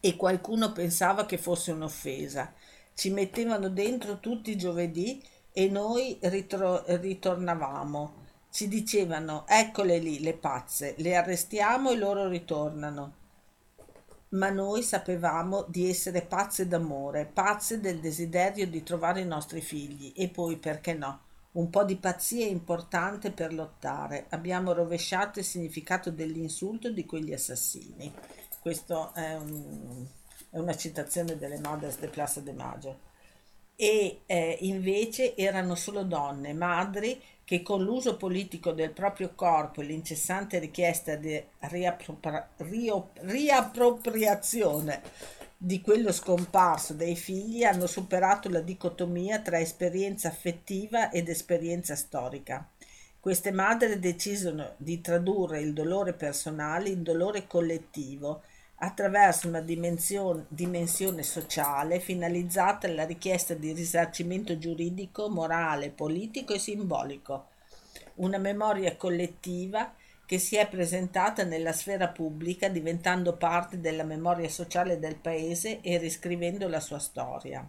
e 0.00 0.16
qualcuno 0.16 0.72
pensava 0.72 1.26
che 1.26 1.38
fosse 1.38 1.72
un'offesa. 1.72 2.52
Ci 2.94 3.10
mettevano 3.10 3.68
dentro 3.68 4.18
tutti 4.18 4.50
i 4.50 4.56
giovedì 4.56 5.22
e 5.52 5.68
noi 5.68 6.18
ritro- 6.22 6.84
ritornavamo. 6.86 8.18
Ci 8.50 8.66
dicevano 8.68 9.44
eccole 9.46 9.98
lì 9.98 10.20
le 10.20 10.34
pazze, 10.34 10.94
le 10.98 11.14
arrestiamo 11.16 11.90
e 11.90 11.96
loro 11.96 12.28
ritornano. 12.28 13.14
Ma 14.30 14.50
noi 14.50 14.82
sapevamo 14.82 15.64
di 15.68 15.88
essere 15.88 16.22
pazze 16.22 16.66
d'amore, 16.66 17.26
pazze 17.26 17.80
del 17.80 18.00
desiderio 18.00 18.66
di 18.66 18.82
trovare 18.82 19.20
i 19.20 19.26
nostri 19.26 19.60
figli 19.60 20.12
e 20.16 20.28
poi 20.28 20.56
perché 20.56 20.94
no? 20.94 21.20
Un 21.52 21.68
po' 21.68 21.82
di 21.82 21.96
pazzia 21.96 22.46
è 22.46 22.50
importante 22.50 23.32
per 23.32 23.52
lottare. 23.52 24.26
Abbiamo 24.28 24.72
rovesciato 24.72 25.40
il 25.40 25.44
significato 25.44 26.12
dell'insulto 26.12 26.90
di 26.90 27.04
quegli 27.04 27.32
assassini. 27.32 28.12
Questa 28.60 29.12
è, 29.12 29.34
un, 29.34 30.06
è, 30.50 30.58
una 30.58 30.76
citazione 30.76 31.36
delle 31.36 31.58
Mothers 31.58 31.98
de 31.98 32.08
Plaza 32.08 32.40
de 32.40 32.52
Maggio. 32.52 33.08
E 33.74 34.20
eh, 34.26 34.58
invece 34.60 35.34
erano 35.34 35.74
solo 35.74 36.04
donne, 36.04 36.52
madri, 36.52 37.20
che 37.44 37.62
con 37.62 37.82
l'uso 37.82 38.16
politico 38.16 38.70
del 38.70 38.92
proprio 38.92 39.34
corpo 39.34 39.80
e 39.80 39.84
l'incessante 39.86 40.60
richiesta 40.60 41.16
di 41.16 41.42
riappropri- 41.58 42.44
riappropriazione 43.22 45.02
di 45.62 45.82
quello 45.82 46.10
scomparso 46.10 46.94
dei 46.94 47.14
figli 47.14 47.64
hanno 47.64 47.86
superato 47.86 48.48
la 48.48 48.60
dicotomia 48.60 49.40
tra 49.40 49.60
esperienza 49.60 50.28
affettiva 50.28 51.10
ed 51.10 51.28
esperienza 51.28 51.94
storica. 51.96 52.66
Queste 53.20 53.52
madri 53.52 53.98
decisero 53.98 54.72
di 54.78 55.02
tradurre 55.02 55.60
il 55.60 55.74
dolore 55.74 56.14
personale 56.14 56.88
in 56.88 57.02
dolore 57.02 57.46
collettivo 57.46 58.40
attraverso 58.76 59.48
una 59.48 59.60
dimensione, 59.60 60.46
dimensione 60.48 61.22
sociale 61.22 62.00
finalizzata 62.00 62.86
alla 62.86 63.04
richiesta 63.04 63.52
di 63.52 63.74
risarcimento 63.74 64.56
giuridico, 64.56 65.28
morale, 65.28 65.90
politico 65.90 66.54
e 66.54 66.58
simbolico. 66.58 67.48
Una 68.14 68.38
memoria 68.38 68.96
collettiva 68.96 69.92
che 70.30 70.38
si 70.38 70.54
è 70.54 70.68
presentata 70.68 71.42
nella 71.42 71.72
sfera 71.72 72.06
pubblica 72.06 72.68
diventando 72.68 73.36
parte 73.36 73.80
della 73.80 74.04
memoria 74.04 74.48
sociale 74.48 75.00
del 75.00 75.16
paese 75.16 75.80
e 75.80 75.98
riscrivendo 75.98 76.68
la 76.68 76.78
sua 76.78 77.00
storia. 77.00 77.68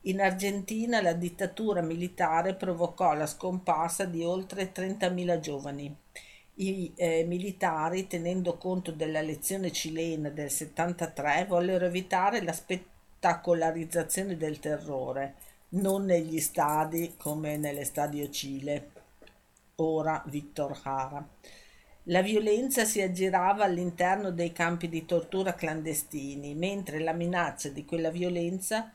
In 0.00 0.20
Argentina 0.20 1.00
la 1.00 1.12
dittatura 1.12 1.80
militare 1.80 2.54
provocò 2.54 3.14
la 3.14 3.28
scomparsa 3.28 4.04
di 4.04 4.24
oltre 4.24 4.72
30.000 4.72 5.38
giovani. 5.38 5.96
I 6.54 6.92
eh, 6.96 7.22
militari, 7.22 8.08
tenendo 8.08 8.56
conto 8.56 8.90
della 8.90 9.20
lezione 9.20 9.70
cilena 9.70 10.28
del 10.28 10.50
73, 10.50 11.44
vollero 11.46 11.84
evitare 11.84 12.42
la 12.42 12.52
spettacolarizzazione 12.52 14.36
del 14.36 14.58
terrore, 14.58 15.34
non 15.68 16.04
negli 16.04 16.40
stadi 16.40 17.14
come 17.16 17.56
nell'estadio 17.56 18.28
Cile 18.28 18.98
ora 19.80 20.22
Victor 20.26 20.78
Hara. 20.82 21.26
La 22.10 22.22
violenza 22.22 22.84
si 22.84 23.00
aggirava 23.00 23.62
all'interno 23.62 24.32
dei 24.32 24.50
campi 24.50 24.88
di 24.88 25.06
tortura 25.06 25.54
clandestini, 25.54 26.56
mentre 26.56 26.98
la 26.98 27.12
minaccia 27.12 27.68
di 27.68 27.84
quella 27.84 28.10
violenza 28.10 28.90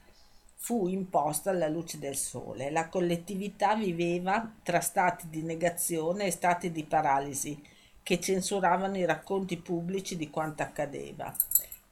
fu 0.57 0.89
imposta 0.89 1.49
alla 1.49 1.69
luce 1.69 1.97
del 1.97 2.17
sole. 2.17 2.69
La 2.71 2.89
collettività 2.89 3.73
viveva 3.75 4.53
tra 4.61 4.81
stati 4.81 5.29
di 5.29 5.43
negazione 5.43 6.25
e 6.25 6.31
stati 6.31 6.73
di 6.73 6.83
paralisi 6.83 7.57
che 8.03 8.19
censuravano 8.19 8.97
i 8.97 9.05
racconti 9.05 9.55
pubblici 9.55 10.17
di 10.17 10.29
quanto 10.29 10.63
accadeva. 10.63 11.33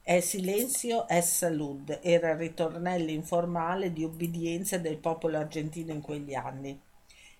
È 0.02 0.20
silenzio, 0.20 1.08
è 1.08 1.22
salud, 1.22 2.00
era 2.02 2.32
il 2.32 2.36
ritornello 2.36 3.10
informale 3.10 3.94
di 3.94 4.04
obbedienza 4.04 4.76
del 4.76 4.98
popolo 4.98 5.38
argentino 5.38 5.90
in 5.90 6.02
quegli 6.02 6.34
anni. 6.34 6.78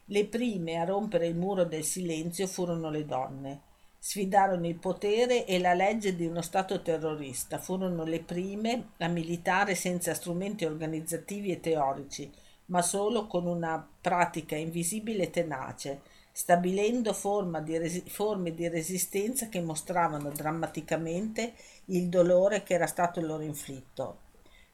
Le 0.07 0.25
prime 0.25 0.77
a 0.77 0.85
rompere 0.85 1.27
il 1.27 1.37
muro 1.37 1.65
del 1.65 1.85
silenzio 1.85 2.47
furono 2.47 2.89
le 2.89 3.05
donne. 3.05 3.73
Sfidarono 4.07 4.67
il 4.67 4.75
potere 4.75 5.47
e 5.47 5.59
la 5.59 5.73
legge 5.73 6.15
di 6.15 6.27
uno 6.27 6.43
Stato 6.43 6.83
terrorista, 6.83 7.57
furono 7.57 8.05
le 8.05 8.21
prime 8.21 8.89
a 8.99 9.09
militare 9.09 9.75
senza 9.75 10.13
strumenti 10.13 10.67
organizzativi 10.67 11.51
e 11.51 11.61
teorici, 11.61 12.31
ma 12.67 12.83
solo 12.83 13.27
con 13.27 13.47
una 13.47 13.83
pratica 14.03 14.57
invisibile 14.57 15.23
e 15.23 15.31
tenace, 15.31 16.03
stabilendo 16.33 17.17
di 17.63 17.79
resi- 17.79 18.05
forme 18.07 18.53
di 18.53 18.69
resistenza 18.69 19.49
che 19.49 19.63
mostravano 19.63 20.29
drammaticamente 20.29 21.55
il 21.87 22.11
dolore 22.11 22.63
che 22.63 22.75
era 22.75 22.87
stato 22.87 23.23
loro 23.23 23.43
inflitto. 23.43 24.19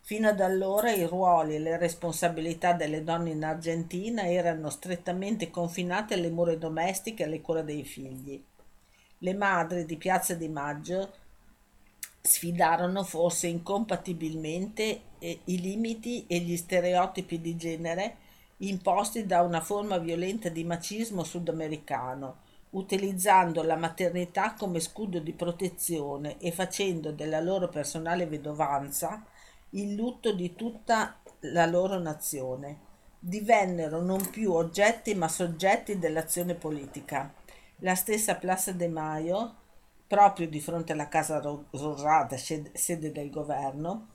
Fino 0.01 0.27
ad 0.27 0.41
allora 0.41 0.91
i 0.91 1.07
ruoli 1.07 1.55
e 1.55 1.61
le 1.61 1.79
responsabilità 1.79 2.73
delle 2.73 3.05
donne 3.05 3.31
in 3.31 3.45
Argentina 3.45 4.29
erano 4.29 4.71
strettamente 4.71 5.51
confinate 5.51 6.15
alle 6.15 6.31
mura 6.31 6.57
domestiche 6.57 7.23
e 7.23 7.27
alle 7.27 7.41
cure 7.41 7.63
dei 7.63 7.85
figli. 7.85 8.43
Le 9.23 9.35
madri 9.35 9.85
di 9.85 9.99
Piazza 9.99 10.33
di 10.33 10.49
Maggio 10.49 11.13
sfidarono 12.23 13.05
forse 13.05 13.49
incompatibilmente 13.49 15.03
eh, 15.19 15.41
i 15.45 15.61
limiti 15.61 16.25
e 16.27 16.39
gli 16.39 16.57
stereotipi 16.57 17.39
di 17.39 17.55
genere 17.55 18.17
imposti 18.59 19.27
da 19.27 19.43
una 19.43 19.61
forma 19.61 19.99
violenta 19.99 20.49
di 20.49 20.65
macismo 20.65 21.23
sudamericano, 21.23 22.39
utilizzando 22.71 23.63
la 23.63 23.77
maternità 23.77 24.55
come 24.55 24.81
scudo 24.81 25.19
di 25.19 25.33
protezione 25.35 26.39
e 26.39 26.51
facendo 26.51 27.13
della 27.13 27.41
loro 27.41 27.69
personale 27.69 28.25
vedovanza 28.25 29.23
il 29.71 29.97
lutto 29.97 30.33
di 30.33 30.55
tutta 30.55 31.21
la 31.41 31.67
loro 31.67 31.99
nazione. 31.99 32.89
Divennero 33.19 34.01
non 34.01 34.31
più 34.31 34.53
oggetti 34.53 35.15
ma 35.15 35.29
soggetti 35.29 35.99
dell'azione 35.99 36.55
politica. 36.55 37.35
La 37.83 37.95
stessa 37.95 38.35
Plaza 38.35 38.73
de 38.73 38.89
Mayo, 38.89 39.55
proprio 40.07 40.47
di 40.47 40.61
fronte 40.61 40.93
alla 40.93 41.09
Casa 41.09 41.41
Rosada, 41.41 42.37
sede 42.37 43.11
del 43.11 43.31
governo, 43.31 44.09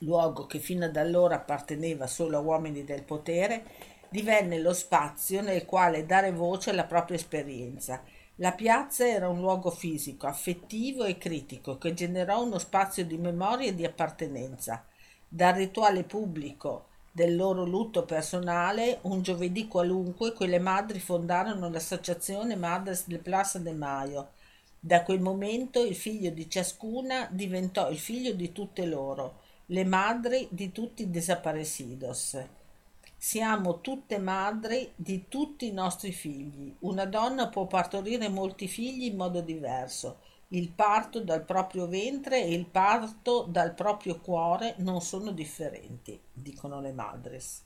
luogo 0.00 0.46
che 0.46 0.58
fino 0.58 0.84
ad 0.84 0.96
allora 0.96 1.36
apparteneva 1.36 2.06
solo 2.06 2.36
a 2.36 2.40
uomini 2.40 2.84
del 2.84 3.04
potere, 3.04 3.64
divenne 4.10 4.58
lo 4.58 4.74
spazio 4.74 5.40
nel 5.40 5.64
quale 5.64 6.04
dare 6.04 6.30
voce 6.30 6.68
alla 6.68 6.84
propria 6.84 7.16
esperienza. 7.16 8.02
La 8.34 8.52
piazza 8.52 9.08
era 9.08 9.30
un 9.30 9.40
luogo 9.40 9.70
fisico, 9.70 10.26
affettivo 10.26 11.04
e 11.04 11.16
critico 11.16 11.78
che 11.78 11.94
generò 11.94 12.42
uno 12.42 12.58
spazio 12.58 13.06
di 13.06 13.16
memoria 13.16 13.68
e 13.68 13.74
di 13.74 13.86
appartenenza. 13.86 14.84
Dal 15.26 15.54
rituale 15.54 16.04
pubblico 16.04 16.87
del 17.10 17.36
loro 17.36 17.64
lutto 17.64 18.04
personale, 18.04 18.98
un 19.02 19.22
giovedì 19.22 19.66
qualunque, 19.66 20.32
quelle 20.32 20.58
madri 20.58 21.00
fondarono 21.00 21.68
l'associazione 21.68 22.56
Madres 22.56 23.06
del 23.06 23.20
Plaza 23.20 23.58
de 23.58 23.72
Mayo. 23.72 24.30
Da 24.78 25.02
quel 25.02 25.20
momento 25.20 25.84
il 25.84 25.96
figlio 25.96 26.30
di 26.30 26.48
ciascuna 26.48 27.28
diventò 27.30 27.90
il 27.90 27.98
figlio 27.98 28.32
di 28.32 28.52
tutte 28.52 28.86
loro, 28.86 29.40
le 29.66 29.84
madri 29.84 30.46
di 30.50 30.70
tutti 30.70 31.02
i 31.02 31.10
desaparecidos. 31.10 32.38
Siamo 33.16 33.80
tutte 33.80 34.18
madri 34.18 34.92
di 34.94 35.24
tutti 35.28 35.66
i 35.66 35.72
nostri 35.72 36.12
figli. 36.12 36.72
Una 36.80 37.04
donna 37.04 37.48
può 37.48 37.66
partorire 37.66 38.28
molti 38.28 38.68
figli 38.68 39.06
in 39.06 39.16
modo 39.16 39.40
diverso 39.40 40.18
il 40.52 40.70
parto 40.70 41.20
dal 41.20 41.44
proprio 41.44 41.86
ventre 41.86 42.42
e 42.42 42.54
il 42.54 42.64
parto 42.64 43.42
dal 43.42 43.74
proprio 43.74 44.18
cuore 44.18 44.76
non 44.78 45.02
sono 45.02 45.30
differenti, 45.30 46.18
dicono 46.32 46.80
le 46.80 46.92
madres. 46.92 47.64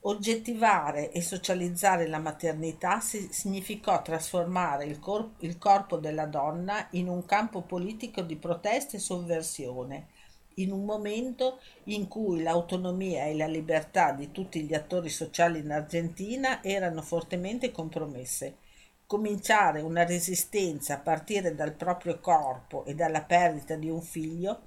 Oggettivare 0.00 1.10
e 1.12 1.22
socializzare 1.22 2.06
la 2.06 2.18
maternità 2.18 3.00
significò 3.00 4.02
trasformare 4.02 4.84
il, 4.84 4.98
cor- 4.98 5.30
il, 5.38 5.56
corpo 5.56 5.96
della 5.96 6.26
donna 6.26 6.88
in 6.90 7.08
un 7.08 7.24
campo 7.24 7.62
politico 7.62 8.20
di 8.20 8.36
protesta 8.36 8.98
e 8.98 9.00
sovversione, 9.00 10.08
in 10.56 10.72
un 10.72 10.84
momento 10.84 11.58
in 11.84 12.06
cui 12.06 12.42
l'autonomia 12.42 13.24
e 13.24 13.34
la 13.34 13.46
libertà 13.46 14.12
di 14.12 14.30
tutti 14.30 14.62
gli 14.64 14.74
attori 14.74 15.08
sociali 15.08 15.60
in 15.60 15.70
Argentina 15.70 16.62
erano 16.62 17.00
fortemente 17.00 17.72
compromesse 17.72 18.58
cominciare 19.06 19.80
una 19.80 20.04
resistenza 20.04 20.94
a 20.94 20.98
partire 20.98 21.54
dal 21.54 21.74
proprio 21.74 22.18
corpo 22.20 22.84
e 22.84 22.94
dalla 22.94 23.22
perdita 23.22 23.76
di 23.76 23.88
un 23.88 24.02
figlio 24.02 24.62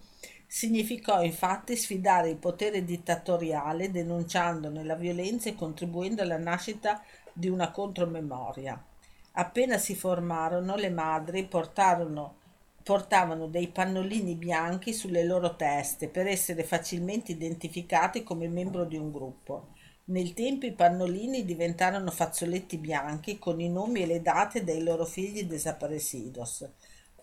significò 0.48 1.22
infatti 1.22 1.76
sfidare 1.76 2.30
il 2.30 2.38
potere 2.38 2.84
dittatoriale 2.84 3.92
denunciandone 3.92 4.84
la 4.84 4.96
violenza 4.96 5.50
e 5.50 5.56
contribuendo 5.56 6.22
alla 6.22 6.38
nascita 6.38 7.04
di 7.34 7.50
una 7.50 7.70
contromemoria. 7.72 8.82
Appena 9.34 9.78
si 9.78 9.94
formarono, 9.94 10.76
le 10.76 10.90
madri 10.90 11.44
portarono, 11.44 12.36
portavano 12.82 13.48
dei 13.48 13.68
pannolini 13.68 14.36
bianchi 14.36 14.94
sulle 14.94 15.24
loro 15.26 15.56
teste 15.56 16.08
per 16.08 16.26
essere 16.26 16.64
facilmente 16.64 17.34
identificati 17.34 18.24
come 18.24 18.48
membro 18.48 18.86
di 18.86 18.98
un 18.98 19.12
gruppo. 19.12 19.76
Nel 20.10 20.34
tempo 20.34 20.66
i 20.66 20.72
pannolini 20.72 21.44
diventarono 21.44 22.12
fazzoletti 22.12 22.78
bianchi 22.78 23.38
con 23.38 23.60
i 23.60 23.68
nomi 23.68 24.04
e 24.04 24.06
le 24.06 24.22
date 24.22 24.64
dei 24.64 24.82
loro 24.82 25.04
figli 25.04 25.44
desaparecidos. 25.44 26.66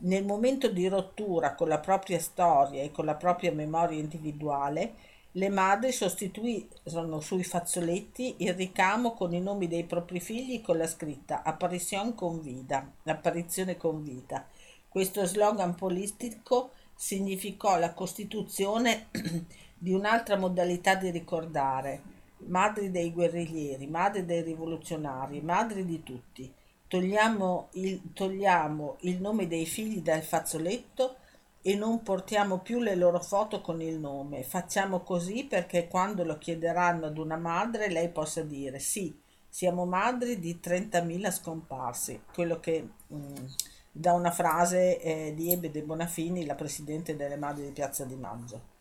Nel 0.01 0.23
momento 0.23 0.69
di 0.69 0.87
rottura 0.87 1.55
con 1.55 1.69
la 1.69 1.79
propria 1.79 2.19
storia 2.19 2.83
e 2.83 2.91
con 2.91 3.07
la 3.07 3.15
propria 3.15 3.53
memoria 3.53 3.99
individuale, 3.99 4.97
le 5.33 5.49
madri 5.49 5.93
sostituirono 5.93 7.21
sui 7.21 7.43
fazzoletti 7.43 8.35
il 8.41 8.53
ricamo 8.53 9.15
con 9.15 9.33
i 9.33 9.41
nomi 9.41 9.67
dei 9.67 9.85
propri 9.85 10.21
figli 10.21 10.61
con 10.61 10.77
la 10.77 10.87
scritta 10.87 11.43
Apparition 11.43 12.15
con 12.15 12.43
vida, 12.43 12.87
apparizione 13.05 13.79
con 13.79 14.03
vita. 14.03 14.47
Questo 14.87 15.25
slogan 15.25 15.75
politico 15.75 16.73
significò 16.95 17.79
la 17.79 17.95
costituzione 17.95 19.09
di 19.79 19.93
un'altra 19.93 20.37
modalità 20.37 20.97
di 20.97 21.09
ricordare, 21.09 22.14
madri 22.49 22.91
dei 22.91 23.13
guerriglieri, 23.13 23.87
madri 23.87 24.25
dei 24.25 24.43
rivoluzionari, 24.43 25.41
madri 25.41 25.85
di 25.85 26.03
tutti. 26.03 26.53
Togliamo 26.87 27.69
il, 27.73 28.13
togliamo 28.13 28.97
il 29.01 29.21
nome 29.21 29.47
dei 29.47 29.67
figli 29.67 30.01
dal 30.01 30.23
fazzoletto 30.23 31.17
e 31.63 31.75
non 31.75 32.03
portiamo 32.03 32.59
più 32.59 32.79
le 32.81 32.95
loro 32.95 33.21
foto 33.21 33.61
con 33.61 33.81
il 33.81 33.99
nome. 33.99 34.43
Facciamo 34.43 35.01
così 35.01 35.45
perché 35.45 35.89
quando 35.89 36.23
lo 36.23 36.39
chiederanno 36.39 37.07
ad 37.07 37.19
una 37.19 37.37
madre 37.37 37.89
lei 37.89 38.11
possa 38.11 38.43
dire 38.43 38.79
sì, 38.79 39.19
siamo 39.49 39.87
madri 39.87 40.39
di 40.39 40.61
30.000 40.63 41.33
scomparsi, 41.33 42.21
quello 42.35 42.61
che 42.61 42.89
mh, 43.07 43.17
mm, 43.17 43.47
da 43.91 44.13
una 44.13 44.31
frase 44.31 45.01
eh, 45.01 45.35
di 45.35 45.53
Ebe 45.53 45.71
de 45.71 45.83
Bonafini, 45.83 46.45
la 46.45 46.55
presidente 46.55 47.17
delle 47.17 47.37
madri 47.37 47.65
di 47.65 47.71
Piazza 47.71 48.05
di 48.05 48.17
Maggio. 48.17 48.74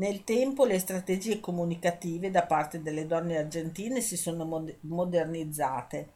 Nel 0.00 0.24
tempo 0.24 0.64
le 0.64 0.78
strategie 0.78 1.40
comunicative 1.40 2.30
da 2.30 2.44
parte 2.44 2.80
delle 2.80 3.06
donne 3.06 3.36
argentine 3.36 4.00
si 4.00 4.16
sono 4.16 4.64
modernizzate, 4.80 6.12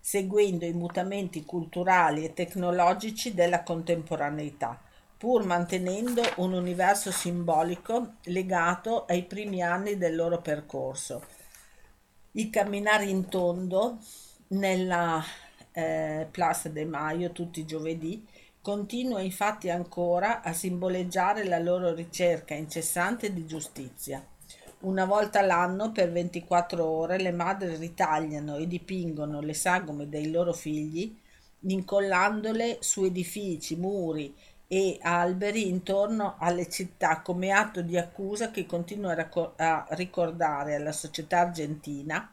seguendo 0.00 0.64
i 0.64 0.72
mutamenti 0.72 1.44
culturali 1.44 2.24
e 2.24 2.34
tecnologici 2.34 3.34
della 3.34 3.62
contemporaneità, 3.62 4.82
pur 5.16 5.44
mantenendo 5.44 6.20
un 6.38 6.52
universo 6.52 7.12
simbolico 7.12 8.14
legato 8.24 9.04
ai 9.04 9.22
primi 9.22 9.62
anni 9.62 9.96
del 9.96 10.16
loro 10.16 10.40
percorso. 10.40 11.22
Il 12.32 12.50
camminare 12.50 13.04
in 13.04 13.28
tondo 13.28 13.98
nella 14.48 15.22
eh, 15.70 16.26
Plaza 16.28 16.68
de 16.70 16.84
Mayo 16.84 17.30
tutti 17.30 17.60
i 17.60 17.66
giovedì 17.66 18.26
Continua 18.68 19.22
infatti 19.22 19.70
ancora 19.70 20.42
a 20.42 20.52
simboleggiare 20.52 21.46
la 21.46 21.58
loro 21.58 21.94
ricerca 21.94 22.52
incessante 22.52 23.32
di 23.32 23.46
giustizia. 23.46 24.22
Una 24.80 25.06
volta 25.06 25.40
l'anno, 25.40 25.90
per 25.90 26.12
24 26.12 26.84
ore, 26.84 27.18
le 27.18 27.32
madri 27.32 27.76
ritagliano 27.76 28.56
e 28.56 28.66
dipingono 28.66 29.40
le 29.40 29.54
sagome 29.54 30.10
dei 30.10 30.30
loro 30.30 30.52
figli, 30.52 31.18
incollandole 31.60 32.76
su 32.80 33.04
edifici, 33.04 33.74
muri 33.76 34.36
e 34.66 34.98
alberi 35.00 35.66
intorno 35.66 36.36
alle 36.38 36.68
città 36.68 37.22
come 37.22 37.52
atto 37.52 37.80
di 37.80 37.96
accusa 37.96 38.50
che 38.50 38.66
continua 38.66 39.16
a 39.56 39.86
ricordare 39.92 40.74
alla 40.74 40.92
società 40.92 41.38
argentina 41.38 42.30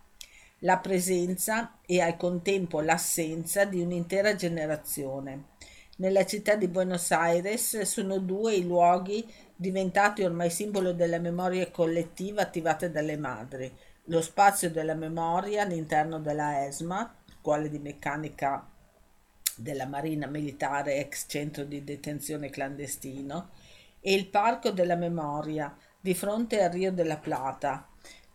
la 0.60 0.80
presenza 0.80 1.78
e 1.86 2.02
al 2.02 2.18
contempo 2.18 2.82
l'assenza 2.82 3.64
di 3.64 3.80
un'intera 3.80 4.36
generazione. 4.36 5.54
Nella 5.98 6.26
città 6.26 6.56
di 6.56 6.68
Buenos 6.68 7.10
Aires 7.12 7.80
sono 7.84 8.18
due 8.18 8.56
i 8.56 8.64
luoghi 8.66 9.26
diventati 9.56 10.24
ormai 10.24 10.50
simbolo 10.50 10.92
della 10.92 11.20
memoria 11.20 11.72
collettiva 11.72 12.42
attivata 12.42 12.90
dalle 12.90 13.16
madri. 13.16 13.72
Lo 14.08 14.22
spazio 14.22 14.70
della 14.70 14.94
memoria 14.94 15.64
all'interno 15.64 16.20
della 16.20 16.66
ESMA, 16.66 17.16
scuola 17.40 17.68
di 17.68 17.80
meccanica 17.80 18.70
della 19.56 19.86
Marina 19.86 20.28
Militare, 20.28 20.98
ex 20.98 21.28
centro 21.30 21.64
di 21.64 21.82
detenzione 21.86 22.50
clandestino, 22.50 23.52
e 24.02 24.14
il 24.16 24.28
Parco 24.28 24.72
della 24.72 24.98
Memoria, 24.98 25.74
di 25.98 26.14
fronte 26.14 26.62
al 26.62 26.72
Rio 26.72 26.92
della 26.92 27.18
Plata, 27.18 27.88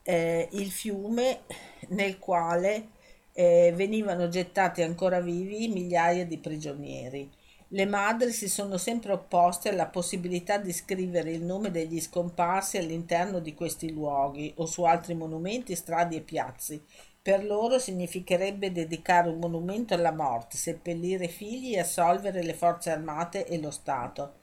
eh, 0.03 0.49
il 0.53 0.71
fiume 0.71 1.41
nel 1.89 2.19
quale 2.19 2.89
eh, 3.35 3.71
venivano 3.77 4.29
gettati 4.29 4.81
ancora 4.81 5.21
vivi 5.21 5.69
migliaia 5.69 6.25
di 6.25 6.39
prigionieri. 6.39 7.39
Le 7.73 7.87
madri 7.87 8.33
si 8.33 8.49
sono 8.49 8.79
sempre 8.79 9.13
opposte 9.13 9.69
alla 9.69 9.87
possibilità 9.87 10.59
di 10.59 10.73
scrivere 10.73 11.31
il 11.31 11.45
nome 11.45 11.71
degli 11.71 12.01
scomparsi 12.01 12.79
all'interno 12.79 13.39
di 13.39 13.55
questi 13.55 13.93
luoghi 13.93 14.53
o 14.57 14.67
su 14.67 14.83
altri 14.83 15.15
monumenti, 15.15 15.77
strade 15.77 16.17
e 16.17 16.21
piazze. 16.21 16.83
Per 17.23 17.45
loro 17.45 17.79
significherebbe 17.79 18.73
dedicare 18.73 19.29
un 19.29 19.39
monumento 19.39 19.95
alla 19.95 20.11
morte, 20.11 20.57
seppellire 20.57 21.29
figli 21.29 21.77
e 21.77 21.79
assolvere 21.79 22.43
le 22.43 22.55
forze 22.55 22.91
armate 22.91 23.47
e 23.47 23.61
lo 23.61 23.71
Stato. 23.71 24.39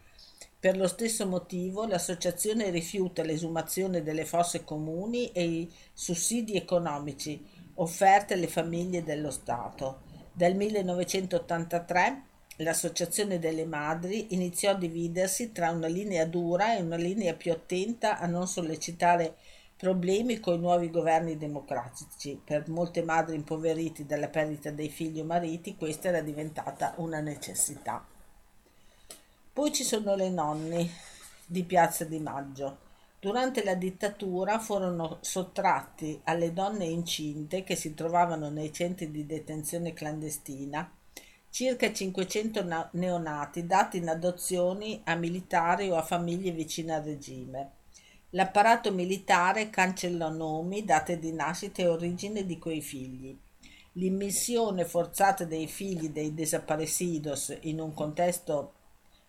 Per 0.58 0.78
lo 0.78 0.88
stesso 0.88 1.28
motivo 1.28 1.86
l'associazione 1.86 2.70
rifiuta 2.70 3.24
l'esumazione 3.24 4.04
delle 4.04 4.24
fosse 4.24 4.63
comuni 4.63 5.34
e 5.34 5.44
i 5.44 5.74
sussidi 5.92 6.56
economici 6.56 7.46
offerti 7.74 8.32
alle 8.32 8.48
famiglie 8.48 9.04
dello 9.04 9.32
Stato. 9.32 10.04
Dal 10.32 10.56
1983 10.56 12.36
l'associazione 12.58 13.39
delle 13.39 13.65
madri 13.65 14.34
iniziò 14.34 14.72
a 14.72 14.76
dividersi 14.76 15.52
tra 15.52 15.72
una 15.72 15.88
linea 15.88 16.26
dura 16.26 16.76
e 16.76 16.82
una 16.82 16.96
linea 16.96 17.34
più 17.34 17.52
attenta 17.52 18.20
a 18.20 18.26
non 18.26 18.48
sollecitare 18.48 19.36
problemi 19.78 20.39
con 20.39 20.56
i 20.56 20.60
nuovi 20.60 20.89
governi 20.89 21.38
democratici. 21.38 22.41
Per 22.43 22.67
molte 22.70 23.04
madri 23.04 23.36
impoverite 23.36 24.06
dalla 24.06 24.28
perdita 24.28 24.72
dei 24.72 24.89
figli 24.89 25.20
o 25.20 25.24
mariti 25.24 25.76
questa 25.78 26.08
era 26.08 26.22
diventata 26.22 26.93
una 26.98 27.20
necessità. 27.20 28.04
Poi 29.54 29.72
ci 29.72 29.84
sono 29.84 30.15
le 30.15 30.30
nonni 30.30 30.91
di 31.46 31.63
Piazza 31.63 32.06
di 32.06 32.20
Maggio. 32.20 32.86
Durante 33.20 33.63
la 33.63 33.74
dittatura 33.74 34.60
furono 34.60 35.17
sottratti 35.22 36.20
alle 36.24 36.54
donne 36.54 36.86
incinte 36.86 37.63
che 37.63 37.76
si 37.76 37.93
trovavano 37.93 38.50
nei 38.50 38.72
centri 38.72 39.10
di 39.10 39.26
detenzione 39.26 39.93
clandestina 39.93 40.91
circa 41.58 41.91
500 41.91 42.89
neonati 42.91 43.65
dati 43.65 43.98
in 43.98 44.10
adozioni 44.10 45.02
a 45.06 45.15
militari 45.15 45.89
o 45.89 45.96
a 45.96 46.04
famiglie 46.04 46.52
vicine 46.52 46.93
al 46.93 47.02
regime. 47.02 47.72
L'apparato 48.30 48.91
militare 48.91 49.72
cancellò 49.72 50.30
nomi, 50.30 50.86
date 50.86 51.17
di 51.17 51.34
nascita 51.34 51.82
e 51.82 51.88
origine 51.88 52.46
di 52.46 52.60
quei 52.60 52.80
figli. 52.84 53.36
L'immissione 53.93 54.86
forzata 54.86 55.46
dei 55.46 55.65
figli 55.65 56.10
dei 56.10 56.36
desaparecidos 56.36 57.58
in 57.62 57.80
un 57.80 57.91
contesto 57.96 58.74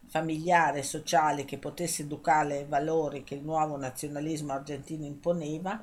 familiare 0.08 0.80
e 0.80 0.82
sociale 0.82 1.46
che 1.46 1.56
potesse 1.56 2.02
educare 2.02 2.58
ai 2.58 2.66
valori 2.66 3.24
che 3.24 3.36
il 3.36 3.42
nuovo 3.42 3.78
nazionalismo 3.78 4.52
argentino 4.52 5.06
imponeva, 5.06 5.82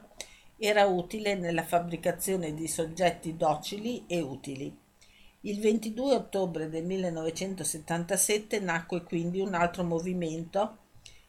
era 0.60 0.86
utile 0.86 1.34
nella 1.34 1.64
fabbricazione 1.64 2.54
di 2.54 2.68
soggetti 2.68 3.36
docili 3.36 4.04
e 4.06 4.22
utili. 4.22 4.84
Il 5.46 5.60
22 5.60 6.16
ottobre 6.16 6.70
del 6.70 6.84
1977 6.86 8.60
nacque 8.60 9.04
quindi 9.04 9.40
un 9.42 9.54
altro 9.54 9.84
movimento 9.84 10.78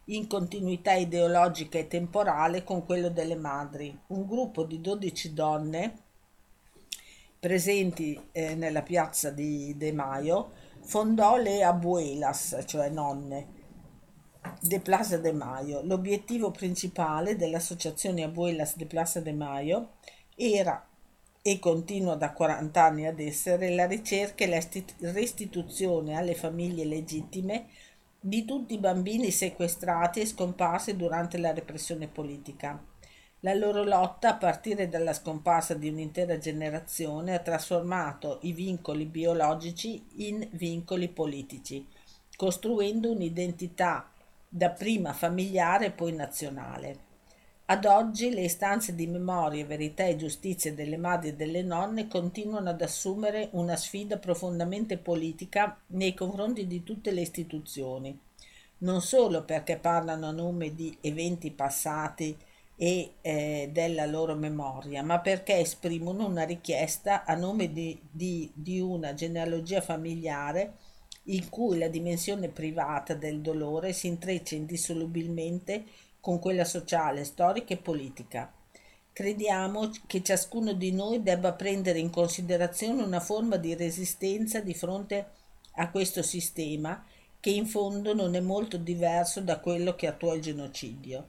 in 0.07 0.27
continuità 0.27 0.95
ideologica 0.95 1.79
e 1.79 1.87
temporale 1.87 2.65
con 2.65 2.87
quello 2.87 3.11
delle 3.11 3.37
madri, 3.37 3.95
un 4.07 4.27
gruppo 4.27 4.65
di 4.65 4.81
12 4.81 5.35
donne 5.35 5.95
presenti 7.39 8.19
eh, 8.33 8.55
nella 8.55 8.81
piazza 8.81 9.31
di 9.31 9.77
De 9.77 9.93
Maio 9.93 10.53
fondò 10.81 11.37
le 11.37 11.63
abuelas, 11.63 12.63
cioè 12.65 12.89
nonne, 12.89 13.49
de 14.63 14.81
Plaza 14.81 15.19
de 15.19 15.33
Mayo. 15.33 15.83
L'obiettivo 15.83 16.51
principale 16.51 17.37
dell'associazione 17.37 18.23
Abuelas 18.23 18.79
de 18.79 18.87
Plaza 18.87 19.21
de 19.21 19.33
Mayo 19.33 19.91
era 20.35 20.83
e 21.49 21.61
continua 21.61 22.17
da 22.17 22.33
40 22.33 22.83
anni 22.83 23.07
ad 23.07 23.21
essere 23.21 23.73
la 23.73 23.87
ricerca 23.87 24.43
e 24.43 24.49
la 24.49 25.13
restituzione 25.13 26.17
alle 26.17 26.35
famiglie 26.35 26.85
legittime 26.85 27.69
di 28.19 28.45
tutti 28.45 28.75
i 28.75 28.79
bambini 28.79 29.31
sequestrati 29.31 30.19
e 30.19 30.27
scomparsi 30.27 30.97
durante 30.97 31.39
la 31.39 31.53
repressione 31.53 32.09
politica. 32.09 32.83
La 33.41 33.55
loro 33.55 33.85
lotta, 33.85 34.31
a 34.31 34.37
partire 34.39 34.89
dalla 34.89 35.13
scomparsa 35.13 35.75
di 35.75 35.89
un'intera 35.89 36.37
generazione, 36.37 37.37
ha 37.37 37.39
trasformato 37.39 38.41
i 38.43 38.51
vincoli 38.51 39.05
biologici 39.05 40.05
in 40.17 40.49
vincoli 40.51 41.07
politici, 41.07 41.87
costruendo 42.35 43.13
un'identità 43.13 44.11
dapprima 44.49 45.13
familiare 45.13 45.87
e 45.87 45.91
poi 45.93 46.13
nazionale. 46.13 47.06
Ad 47.69 47.85
oggi 47.85 48.31
le 48.31 48.43
istanze 48.43 48.95
di 48.95 49.09
memoria, 49.09 49.67
verità 49.67 50.05
e 50.05 50.15
giustizia 50.15 50.73
delle 50.73 50.97
madri 50.97 51.31
e 51.31 51.35
delle 51.35 51.63
nonne 51.63 52.07
continuano 52.07 52.71
ad 52.71 52.81
assumere 52.81 53.49
una 53.53 53.75
sfida 53.75 54.19
profondamente 54.19 54.99
politica 54.99 55.77
nei 55.89 56.15
confronti 56.15 56.69
di 56.69 56.85
tutte 56.85 57.11
le 57.11 57.23
istituzioni, 57.23 58.17
non 58.79 59.03
solo 59.03 59.43
perché 59.43 59.79
parlano 59.79 60.29
a 60.29 60.31
nome 60.31 60.77
di 60.77 60.97
eventi 61.01 61.51
passati 61.51 62.37
e 62.77 63.15
eh, 63.21 63.69
della 63.73 64.07
loro 64.07 64.37
memoria, 64.37 65.03
ma 65.03 65.19
perché 65.19 65.57
esprimono 65.59 66.25
una 66.25 66.45
richiesta 66.45 67.25
a 67.25 67.35
nome 67.35 67.73
di, 67.73 68.01
di, 68.09 68.49
di 68.55 68.79
una 68.79 69.13
genealogia 69.13 69.81
familiare 69.81 70.75
in 71.29 71.49
cui 71.49 71.79
la 71.79 71.89
dimensione 71.89 72.47
privata 72.47 73.15
del 73.15 73.41
dolore 73.41 73.93
si 73.93 74.07
intreccia 74.07 74.55
indissolubilmente 74.55 75.85
con 76.27 76.41
quella 76.41 76.65
sociale, 76.65 77.23
storica 77.23 77.73
e 77.73 77.77
politica. 77.77 78.53
Crediamo 79.13 79.91
che 80.09 80.25
ciascuno 80.25 80.73
di 80.73 80.91
noi 80.91 81.23
debba 81.23 81.53
prendere 81.53 82.01
in 82.01 82.11
considerazione 82.11 83.05
una 83.05 83.21
forma 83.21 83.55
di 83.59 83.77
resistenza 83.77 84.59
di 84.59 84.75
fronte 84.75 85.31
a 85.75 85.89
questo 85.89 86.25
sistema 86.25 87.07
che 87.39 87.51
in 87.51 87.65
fondo 87.65 88.13
non 88.13 88.35
è 88.35 88.41
molto 88.41 88.77
diverso 88.77 89.41
da 89.41 89.61
quello 89.61 89.95
che 89.95 90.09
attua 90.09 90.35
il 90.35 90.43
genocidio. 90.43 91.29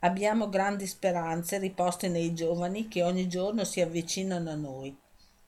Abbiamo 0.00 0.50
grandi 0.50 0.86
speranze 0.86 1.56
riposte 1.56 2.08
nei 2.08 2.34
giovani 2.34 2.86
che 2.86 3.02
ogni 3.02 3.26
giorno 3.26 3.64
si 3.64 3.80
avvicinano 3.80 4.50
a 4.50 4.56
noi. 4.56 4.94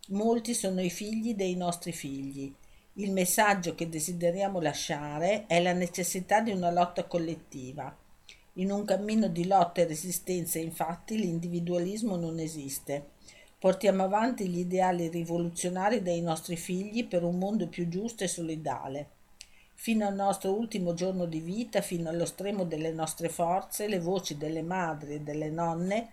Molti 0.09 0.55
sono 0.55 0.81
i 0.81 0.89
figli 0.89 1.35
dei 1.35 1.55
nostri 1.55 1.93
figli. 1.93 2.51
Il 2.95 3.13
messaggio 3.13 3.75
che 3.75 3.91
desideriamo 3.91 4.59
lasciare 4.59 5.45
è 5.45 5.61
la 5.61 5.75
necessità 5.75 6.41
di 6.41 6.53
una 6.53 6.71
lotta 6.71 7.05
collettiva. 7.05 7.95
In 8.59 8.71
un 8.71 8.87
cammino 8.87 9.29
di 9.29 9.47
lotta 9.47 9.83
e 9.83 9.87
resistenza, 9.87 10.59
infatti, 10.59 11.19
l'individualismo 11.19 12.17
non 12.17 12.39
esiste. 12.39 13.11
Portiamo 13.59 14.05
avanti 14.05 14.49
gli 14.49 14.61
ideali 14.61 15.09
rivoluzionari 15.09 16.01
dei 16.01 16.23
nostri 16.23 16.57
figli 16.57 17.07
per 17.07 17.23
un 17.23 17.37
mondo 17.37 17.69
più 17.69 17.87
giusto 17.89 18.25
e 18.25 18.29
solidale. 18.29 19.11
Fino 19.75 20.07
al 20.07 20.15
nostro 20.15 20.55
ultimo 20.55 20.95
giorno 20.95 21.27
di 21.27 21.41
vita, 21.41 21.83
fino 21.83 22.09
allo 22.09 22.25
stremo 22.25 22.65
delle 22.65 22.93
nostre 22.93 23.29
forze, 23.29 23.89
le 23.89 24.01
voci 24.01 24.39
delle 24.39 24.63
madri 24.63 25.15
e 25.15 25.21
delle 25.21 25.51
nonne 25.51 26.11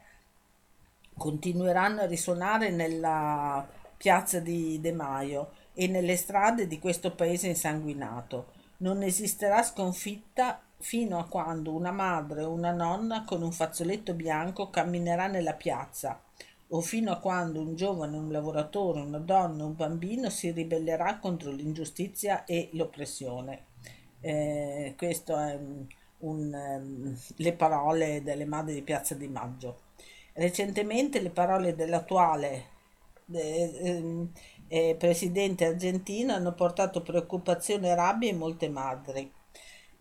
continueranno 1.17 2.01
a 2.01 2.07
risuonare 2.07 2.71
nella 2.71 3.65
piazza 3.95 4.39
di 4.39 4.81
De 4.81 4.91
Maio 4.91 5.51
e 5.73 5.87
nelle 5.87 6.17
strade 6.17 6.67
di 6.67 6.79
questo 6.79 7.15
paese 7.15 7.47
insanguinato. 7.47 8.51
Non 8.77 9.01
esisterà 9.01 9.63
sconfitta 9.63 10.61
fino 10.83 11.17
a 11.17 11.27
quando 11.27 11.73
una 11.73 11.91
madre 11.91 12.43
o 12.43 12.51
una 12.51 12.71
nonna 12.73 13.23
con 13.23 13.41
un 13.41 13.53
fazzoletto 13.53 14.13
bianco 14.13 14.69
camminerà 14.69 15.27
nella 15.27 15.53
piazza 15.53 16.21
o 16.67 16.81
fino 16.81 17.11
a 17.11 17.19
quando 17.19 17.61
un 17.61 17.75
giovane, 17.75 18.17
un 18.17 18.29
lavoratore, 18.31 18.99
una 18.99 19.19
donna, 19.19 19.63
un 19.63 19.75
bambino 19.75 20.29
si 20.29 20.51
ribellerà 20.51 21.19
contro 21.19 21.51
l'ingiustizia 21.51 22.43
e 22.45 22.69
l'oppressione. 22.73 23.65
Eh, 24.19 24.93
queste 24.97 25.33
sono 25.33 25.87
um, 26.19 27.17
le 27.35 27.53
parole 27.53 28.21
delle 28.23 28.45
madri 28.45 28.73
di 28.73 28.81
Piazza 28.81 29.15
di 29.15 29.27
Maggio. 29.27 29.81
Recentemente 30.33 31.21
le 31.21 31.29
parole 31.29 31.75
dell'attuale 31.75 32.65
eh, 33.31 34.27
eh, 34.67 34.95
presidente 34.97 35.65
argentino 35.65 36.33
hanno 36.33 36.53
portato 36.53 37.01
preoccupazione 37.01 37.89
e 37.89 37.95
rabbia 37.95 38.29
in 38.29 38.37
molte 38.37 38.67
madri. 38.67 39.31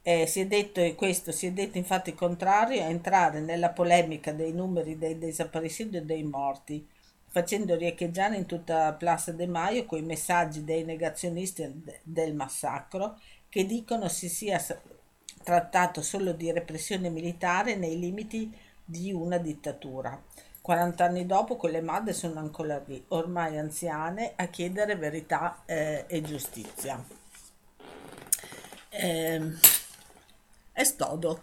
Eh, 0.04 0.26
si 0.26 0.40
è 0.40 0.46
detto, 0.46 0.82
questo 0.96 1.30
si 1.30 1.46
è 1.46 1.52
detto 1.52 1.78
infatti 1.78 2.12
contrario 2.12 2.82
a 2.82 2.88
entrare 2.88 3.40
nella 3.40 3.70
polemica 3.70 4.32
dei 4.32 4.52
numeri 4.52 4.98
dei 4.98 5.16
desaparecidos 5.16 6.00
e 6.00 6.04
dei 6.04 6.24
morti, 6.24 6.84
facendo 7.28 7.76
riecheggiare 7.76 8.36
in 8.36 8.46
tutta 8.46 8.92
Plaza 8.94 9.30
de 9.30 9.46
Mayo 9.46 9.86
quei 9.86 10.02
messaggi 10.02 10.64
dei 10.64 10.84
negazionisti 10.84 11.82
del 12.02 12.34
massacro 12.34 13.18
che 13.48 13.64
dicono 13.64 14.08
si 14.08 14.28
sia 14.28 14.60
trattato 15.44 16.02
solo 16.02 16.32
di 16.32 16.50
repressione 16.50 17.08
militare 17.08 17.76
nei 17.76 17.96
limiti 17.98 18.52
di 18.84 19.12
una 19.12 19.38
dittatura. 19.38 20.20
40 20.60 21.04
anni 21.04 21.26
dopo 21.26 21.56
quelle 21.56 21.80
madri 21.80 22.12
sono 22.12 22.40
ancora 22.40 22.82
lì, 22.86 23.04
ormai 23.08 23.56
anziane, 23.56 24.32
a 24.34 24.46
chiedere 24.46 24.96
verità 24.96 25.62
eh, 25.64 26.04
e 26.08 26.22
giustizia. 26.22 27.04
Eh, 28.88 29.40
è 30.72 30.84
stodo. 30.84 31.40